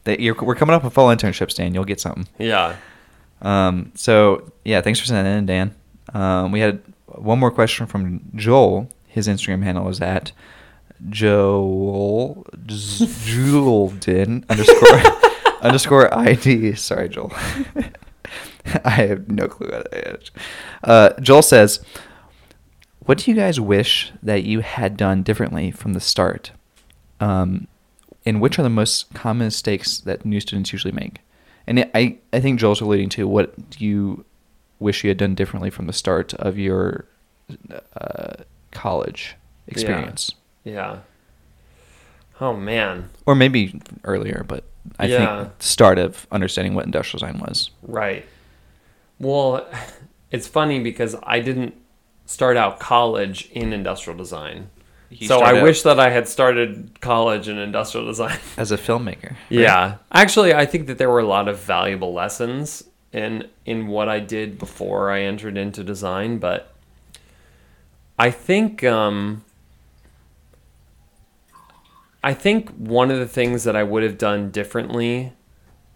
[0.04, 1.74] that you're, we're coming up with fall internships, Dan.
[1.74, 2.26] You'll get something.
[2.38, 2.76] Yeah.
[3.40, 5.74] Um, so yeah, thanks for sending in, Dan.
[6.14, 8.88] Um, we had one more question from Joel.
[9.06, 10.32] His Instagram handle is at
[11.08, 15.00] Joel Julden underscore
[15.62, 16.74] underscore ID.
[16.74, 17.32] Sorry, Joel.
[18.84, 20.30] I have no clue what to.
[20.84, 21.84] Uh, Joel says,
[23.00, 26.52] "What do you guys wish that you had done differently from the start?
[27.20, 27.66] Um,
[28.24, 31.18] and which are the most common mistakes that new students usually make?"
[31.66, 34.24] And I, I think Joel's alluding to what you
[34.82, 37.06] wish you had done differently from the start of your
[37.96, 38.34] uh,
[38.70, 40.32] college experience,
[40.64, 40.98] Yeah.
[42.40, 43.08] Oh man.
[43.26, 44.64] or maybe earlier, but
[44.98, 45.42] I Yeah.
[45.44, 47.70] think start of understanding what industrial design was.
[47.82, 48.26] Right.
[49.18, 49.66] Well,
[50.30, 51.74] it's funny because I didn't
[52.26, 54.70] start out college in industrial design.
[55.10, 58.38] You so I wish that I had started college in industrial design.
[58.56, 59.30] as a filmmaker.
[59.32, 59.36] right?
[59.50, 59.96] Yeah.
[60.10, 62.82] Actually, I think that there were a lot of valuable lessons
[63.12, 66.72] in in what I did before I entered into design, but
[68.18, 69.44] I think um
[72.24, 75.32] I think one of the things that I would have done differently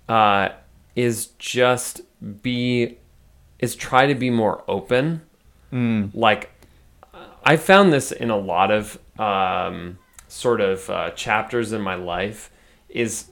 [0.09, 0.49] uh,
[0.97, 2.01] is just
[2.43, 2.99] be
[3.59, 5.23] is try to be more open
[5.73, 6.11] Mm.
[6.14, 6.51] like
[7.45, 9.99] I found this in a lot of um,
[10.29, 12.51] sort of uh, chapters in my life
[12.89, 13.27] is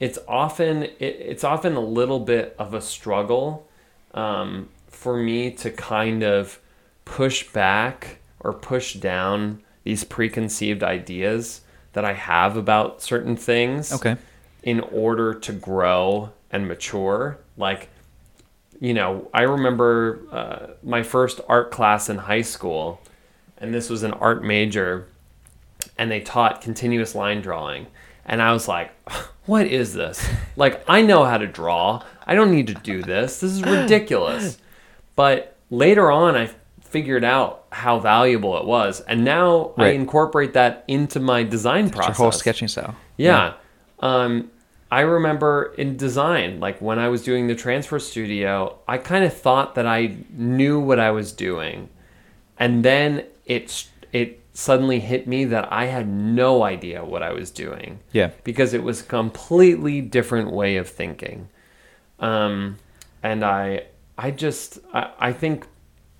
[0.00, 3.66] it's often it, it's often a little bit of a struggle
[4.14, 6.58] um, for me to kind of
[7.04, 11.60] push back or push down these preconceived ideas
[11.92, 14.16] that I have about certain things Okay.
[14.62, 17.88] in order to grow and mature like
[18.78, 23.00] you know, I remember uh, my first art class in high school,
[23.56, 25.06] and this was an art major,
[25.96, 27.86] and they taught continuous line drawing.
[28.26, 28.90] And I was like,
[29.46, 30.28] what is this?
[30.56, 32.02] Like, I know how to draw.
[32.26, 33.40] I don't need to do this.
[33.40, 34.58] This is ridiculous.
[35.14, 36.50] But later on, I
[36.82, 39.00] figured out how valuable it was.
[39.02, 42.16] And now I incorporate that into my design It's your process.
[42.16, 42.96] whole sketching style.
[43.16, 43.54] Yeah.
[44.00, 44.50] Um,
[44.90, 49.32] I remember in design, like when I was doing the transfer studio, I kind of
[49.32, 51.88] thought that I knew what I was doing.
[52.58, 57.50] And then it, it suddenly hit me that I had no idea what I was
[57.50, 58.30] doing Yeah.
[58.42, 61.50] because it was a completely different way of thinking.
[62.18, 62.78] Um,
[63.22, 63.82] and I,
[64.16, 65.66] I just, I, I think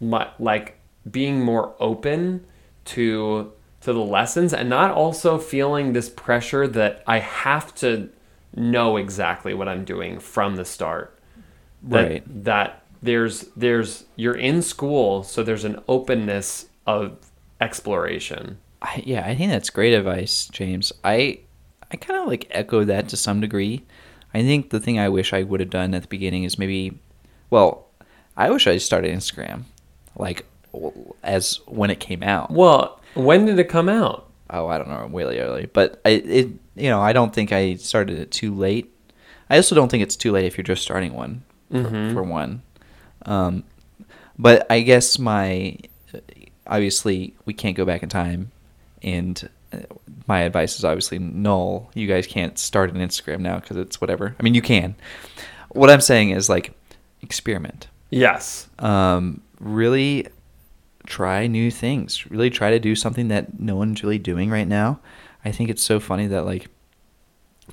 [0.03, 0.79] my, like
[1.11, 2.45] being more open
[2.87, 8.11] to, to the lessons and not also feeling this pressure that I have to
[8.55, 11.19] know exactly what I'm doing from the start.
[11.85, 12.45] That, Right.
[12.45, 17.26] That there's, there's, you're in school, so there's an openness of
[17.61, 18.59] exploration.
[18.83, 20.93] I, yeah, I think that's great advice, James.
[21.05, 21.41] I
[21.91, 23.85] I kind of like echo that to some degree.
[24.35, 26.99] I think the thing I wish I would have done at the beginning is maybe,
[27.49, 27.87] well,
[28.37, 29.63] I wish I started Instagram,
[30.17, 30.45] like
[31.23, 32.51] as when it came out.
[32.51, 34.29] Well, when did it come out?
[34.51, 37.75] Oh, I don't know, really early, but I it you know I don't think I
[37.77, 38.93] started it too late.
[39.49, 42.13] I also don't think it's too late if you're just starting one for, Mhm.
[42.13, 42.63] for one.
[43.25, 43.65] Um,
[44.39, 45.79] but I guess my
[46.69, 48.51] obviously we can't go back in time,
[49.03, 49.79] and uh,
[50.27, 51.91] my advice is obviously null.
[51.95, 54.35] You guys can't start an Instagram now because it's whatever.
[54.39, 54.95] I mean, you can.
[55.71, 56.73] What I'm saying is like
[57.23, 57.89] experiment.
[58.11, 58.69] Yes.
[58.79, 60.29] Um, really
[61.07, 62.29] try new things.
[62.31, 65.01] Really try to do something that no one's really doing right now.
[65.45, 66.69] I think it's so funny that like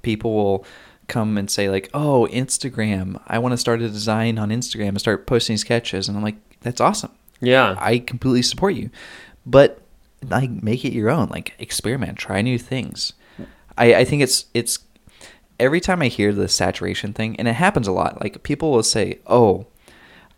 [0.02, 0.66] people will
[1.08, 3.22] come and say like, "Oh, Instagram.
[3.28, 6.38] I want to start a design on Instagram and start posting sketches." And I'm like,
[6.62, 7.12] "That's awesome.
[7.44, 7.76] Yeah.
[7.78, 8.89] I completely support you."
[9.46, 9.82] But
[10.30, 11.28] like make it your own.
[11.30, 13.14] Like experiment, try new things.
[13.78, 14.80] I I think it's it's
[15.60, 18.22] every time I hear the saturation thing, and it happens a lot.
[18.22, 19.68] Like people will say, "Oh,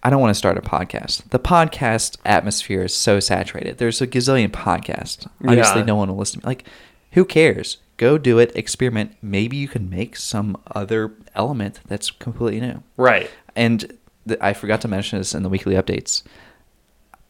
[0.03, 1.29] I don't want to start a podcast.
[1.29, 3.77] The podcast atmosphere is so saturated.
[3.77, 5.27] There's a gazillion podcasts.
[5.43, 5.85] Obviously, Yeah.
[5.85, 6.49] no one will listen to me.
[6.51, 6.65] Like,
[7.11, 7.77] who cares?
[7.97, 9.15] go do it, experiment.
[9.21, 12.83] Maybe you can make some other element that's completely new.
[12.97, 13.31] Right.
[13.55, 13.93] And
[14.27, 16.21] th- I forgot to mention this in the weekly updates.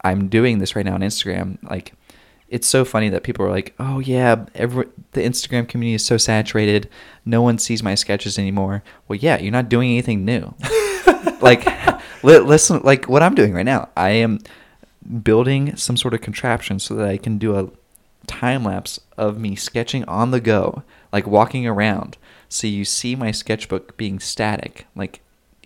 [0.06, 1.58] I'm doing this right now on Instagram.
[1.68, 1.94] Like,
[2.48, 6.18] it's so funny that people are like, "Oh yeah, every the Instagram community is so
[6.18, 6.88] saturated.
[7.26, 10.54] No one sees my sketches anymore." Well, yeah, you're not doing anything new.
[11.42, 11.66] like,
[12.24, 13.90] li- listen, like what I'm doing right now.
[13.98, 14.40] I am
[15.24, 17.70] building some sort of contraption so that I can do a
[18.28, 22.18] time lapse of me sketching on the go, like walking around.
[22.48, 25.22] So you see my sketchbook being static, like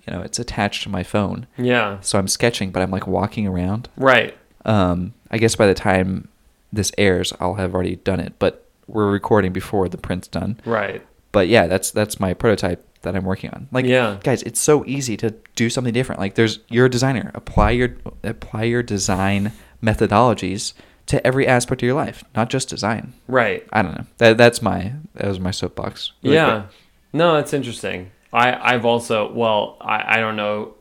[0.10, 1.46] you know, it's attached to my phone.
[1.58, 2.00] Yeah.
[2.02, 3.90] So I'm sketching, but I'm like walking around.
[3.96, 4.36] Right.
[4.66, 6.28] Um, I guess by the time
[6.74, 10.60] this airs, I'll have already done it, but we're recording before the print's done.
[10.66, 11.06] Right.
[11.32, 13.68] But yeah, that's that's my prototype that I'm working on.
[13.72, 14.18] Like, Yeah.
[14.24, 16.20] guys, it's so easy to do something different.
[16.20, 17.32] Like, there's you're a designer.
[17.36, 19.52] Apply your apply your design
[19.84, 20.74] methodologies
[21.06, 23.14] to every aspect of your life, not just design.
[23.28, 23.66] Right.
[23.72, 24.06] I don't know.
[24.18, 26.14] That that's my that was my soapbox.
[26.24, 26.62] really yeah.
[26.62, 26.72] quick.
[27.14, 28.10] No, it's interesting.
[28.32, 30.76] I I've also well I I don't know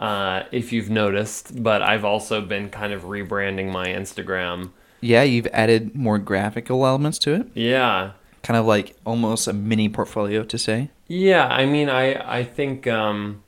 [0.00, 4.70] uh, if you've noticed, but I've also been kind of rebranding my Instagram.
[5.02, 7.48] Yeah, you've added more graphical elements to it.
[7.54, 8.12] Yeah.
[8.42, 10.90] Kind of like almost a mini portfolio to say.
[11.06, 13.42] Yeah, I mean, I I think um,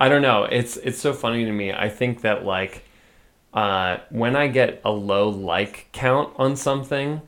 [0.00, 0.44] I don't know.
[0.44, 1.72] It's it's so funny to me.
[1.72, 2.84] I think that like
[3.54, 7.22] uh, when I get a low like count on something,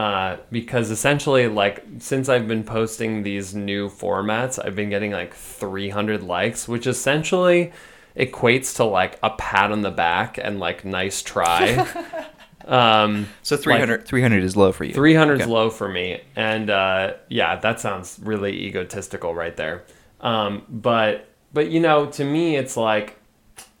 [0.00, 5.34] uh, because essentially like since I've been posting these new formats, I've been getting like
[5.34, 7.70] 300 likes, which essentially
[8.16, 11.86] equates to like a pat on the back and like nice try.
[12.64, 14.94] um, So 300, 300 is low for you.
[14.94, 16.22] 300 is low for me.
[16.34, 19.84] And uh, yeah, that sounds really egotistical right there.
[20.22, 23.18] Um, but but you know, to me it's like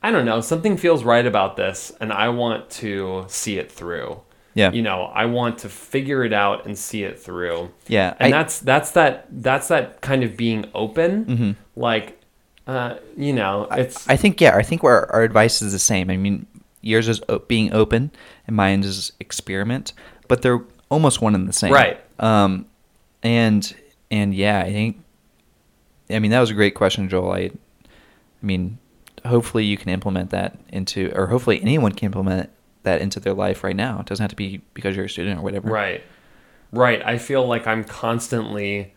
[0.02, 4.20] I don't know, something feels right about this and I want to see it through.
[4.54, 4.72] Yeah.
[4.72, 7.70] You know, I want to figure it out and see it through.
[7.86, 11.56] Yeah, And I- that's that's that that's that kind of being open.
[11.76, 12.20] Like
[12.66, 16.10] uh, you know, it's I think yeah, I think our our advice is the same.
[16.10, 16.46] I mean,
[16.82, 18.10] yours is being open,
[18.46, 19.92] and mine is experiment,
[20.28, 21.72] but they're almost one and the same.
[21.72, 22.00] Right.
[22.18, 22.66] Um,
[23.22, 23.72] and
[24.10, 25.00] and yeah, I think.
[26.10, 27.32] I mean, that was a great question, Joel.
[27.32, 27.50] I, I
[28.42, 28.78] mean,
[29.24, 32.50] hopefully you can implement that into, or hopefully anyone can implement
[32.82, 34.00] that into their life right now.
[34.00, 35.70] It doesn't have to be because you're a student or whatever.
[35.70, 36.02] Right.
[36.72, 37.04] Right.
[37.04, 38.94] I feel like I'm constantly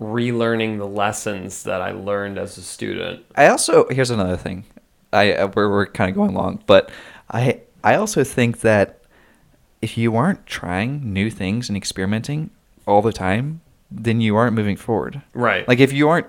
[0.00, 3.24] relearning the lessons that I learned as a student.
[3.36, 4.64] I also here's another thing.
[5.12, 6.90] I uh, we're we're kind of going long, but
[7.30, 9.02] I I also think that
[9.82, 12.50] if you aren't trying new things and experimenting
[12.86, 15.22] all the time, then you aren't moving forward.
[15.32, 15.66] Right.
[15.66, 16.26] Like if you aren't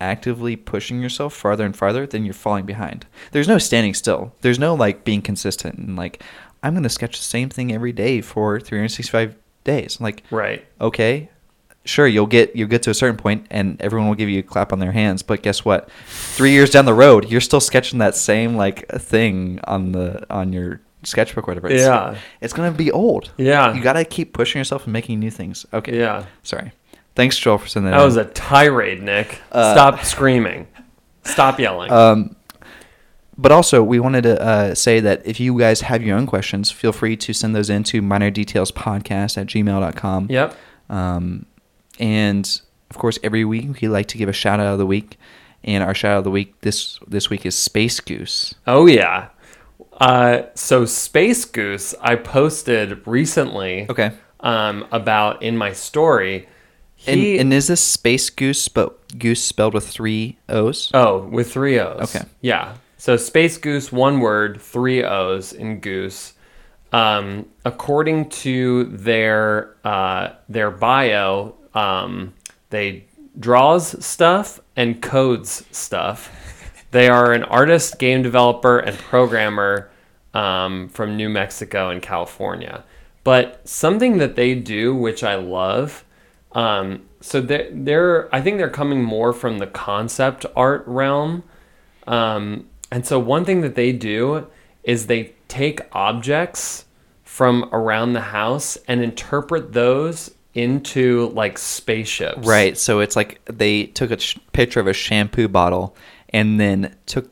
[0.00, 3.06] actively pushing yourself farther and farther, then you're falling behind.
[3.32, 4.32] There's no standing still.
[4.42, 6.22] There's no like being consistent and like
[6.62, 10.00] I'm going to sketch the same thing every day for 365 days.
[10.00, 10.66] Like Right.
[10.80, 11.30] okay,
[11.84, 14.42] sure you'll get you'll get to a certain point and everyone will give you a
[14.42, 17.98] clap on their hands but guess what three years down the road you're still sketching
[17.98, 22.14] that same like thing on the on your sketchbook or whatever it's, Yeah.
[22.42, 23.72] it's gonna be old Yeah.
[23.72, 26.26] you gotta keep pushing yourself and making new things okay Yeah.
[26.42, 26.72] sorry
[27.18, 28.06] thanks joel for sending that That in.
[28.06, 29.42] was a tirade, Nick.
[29.52, 30.66] Uh, Stop screaming.
[31.24, 31.90] Stop yelling.
[31.92, 32.36] Um,
[33.36, 36.70] but also, we wanted to uh, say that if you guys have your own questions,
[36.70, 40.28] feel free to send those in to minordetailspodcast at gmail.com.
[40.30, 40.56] yep.
[40.88, 41.44] Um,
[42.00, 42.60] and
[42.90, 45.18] of course, every week we like to give a shout out of the week.
[45.64, 48.54] And our shout out of the week this this week is Space Goose.
[48.66, 49.28] Oh yeah.
[50.00, 53.86] Uh, so Space Goose, I posted recently.
[53.90, 54.12] Okay.
[54.40, 56.48] Um, about in my story.
[57.08, 60.90] He, and, and is this Space Goose, but Goose spelled with three O's?
[60.94, 62.14] Oh, with three O's.
[62.14, 62.26] Okay.
[62.40, 62.76] Yeah.
[62.96, 66.34] So Space Goose, one word, three O's in Goose.
[66.92, 72.34] Um, according to their uh, their bio, um,
[72.70, 73.04] they
[73.38, 76.34] draws stuff and codes stuff.
[76.90, 79.90] They are an artist, game developer, and programmer
[80.32, 82.82] um, from New Mexico and California.
[83.24, 86.04] But something that they do, which I love,
[86.52, 91.42] um, so they're, they're I think they're coming more from the concept art realm.
[92.06, 94.46] Um, and so one thing that they do
[94.82, 96.86] is they take objects
[97.24, 102.46] from around the house and interpret those into like spaceships.
[102.46, 102.76] Right.
[102.76, 105.94] So it's like they took a sh- picture of a shampoo bottle
[106.30, 107.30] and then took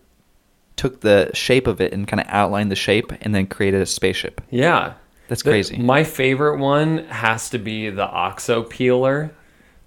[0.76, 3.86] took the shape of it and kind of outlined the shape and then created a
[3.86, 4.42] spaceship.
[4.50, 4.94] Yeah.
[5.28, 5.76] That's The- crazy.
[5.78, 9.32] my favorite one has to be the oxo peeler,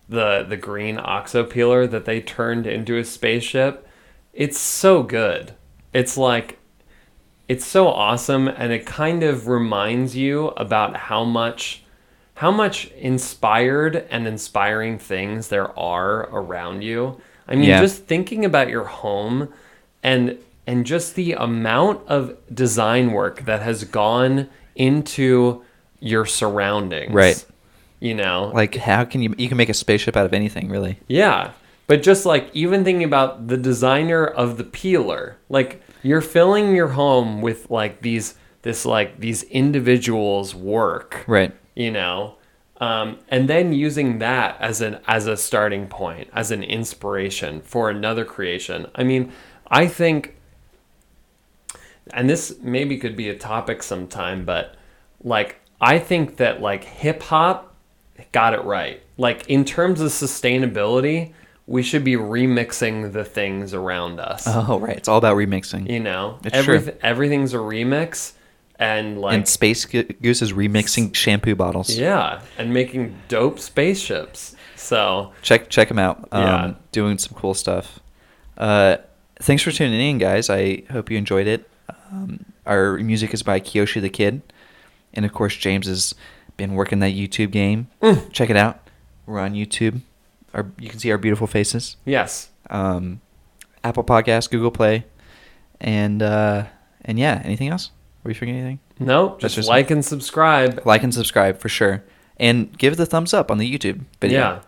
[0.08, 3.88] the the green oxo peeler that they turned into a spaceship.
[4.34, 5.54] It's so good.
[5.94, 6.58] It's like
[7.48, 11.84] it's so awesome and it kind of reminds you about how much
[12.36, 17.20] how much inspired and inspiring things there are around you.
[17.48, 17.82] I mean, Yeah.
[17.82, 19.50] just thinking about your home
[20.04, 20.38] and
[20.68, 24.48] and just the amount of design work that has gone
[24.80, 25.62] into
[26.00, 27.14] your surroundings.
[27.14, 27.46] Right.
[28.00, 30.98] You know, Like, how can you you can make a spaceship out of anything, really?
[31.08, 31.52] yeah.
[31.86, 36.90] But just like even thinking about the designer of the peeler, like you're filling your
[36.90, 41.52] home with like these this like these individuals' work, Right.
[41.76, 42.36] you know,
[42.80, 47.90] um, and then using that as an as a starting point, as an inspiration for
[47.90, 48.86] another creation.
[48.94, 49.32] I mean,
[49.68, 50.36] I think,
[52.14, 54.76] and this maybe could be a topic sometime, but
[55.24, 57.76] like I think that like hip hop
[58.32, 59.02] got it right.
[59.18, 61.34] Like in terms of sustainability,
[61.68, 64.44] we should be remixing the things around us.
[64.48, 64.98] Oh, right.
[64.98, 65.90] It's all about remixing.
[65.90, 66.92] You know, It's true.
[67.02, 68.34] Everything's a remix,
[68.78, 71.96] and like and Space Goose is remixing shampoo bottles.
[71.96, 74.56] yeah, and making dope spaceships.
[74.76, 76.28] So Check check them out.
[76.32, 76.74] Um, Yeah.
[76.92, 78.00] Doing some cool stuff.
[78.58, 78.98] Uh,
[79.40, 80.50] thanks for tuning in, guys.
[80.50, 81.69] I hope you enjoyed it.
[82.12, 84.42] Um, our music is by Kiyoshi the Kid,
[85.14, 86.16] and of course James has
[86.58, 87.88] been working that YouTube game.
[88.02, 88.32] Mm.
[88.32, 88.80] Check it out.
[89.26, 90.02] We're on YouTube.
[90.54, 91.98] Our you can see our beautiful faces.
[92.06, 93.22] yes, Um,
[93.84, 95.06] Apple Podcasts, Google Play,
[95.80, 96.66] and uh,
[97.06, 97.42] and yeah.
[97.46, 97.92] Anything else?
[98.24, 98.80] Were you forgetting anything?
[99.00, 100.82] no, just just- like and subscribe.
[100.86, 102.04] Like and subscribe for sure,
[102.38, 104.40] and give the thumbs up on the YouTube video.
[104.40, 104.60] Yeah,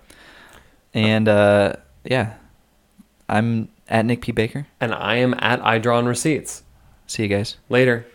[0.94, 1.74] And uh,
[2.06, 2.36] yeah,
[3.28, 4.68] I'm at Nick P Baker.
[4.80, 6.64] and I am at I Draw On Receipts.
[7.12, 7.58] See you guys.
[7.68, 8.06] Later.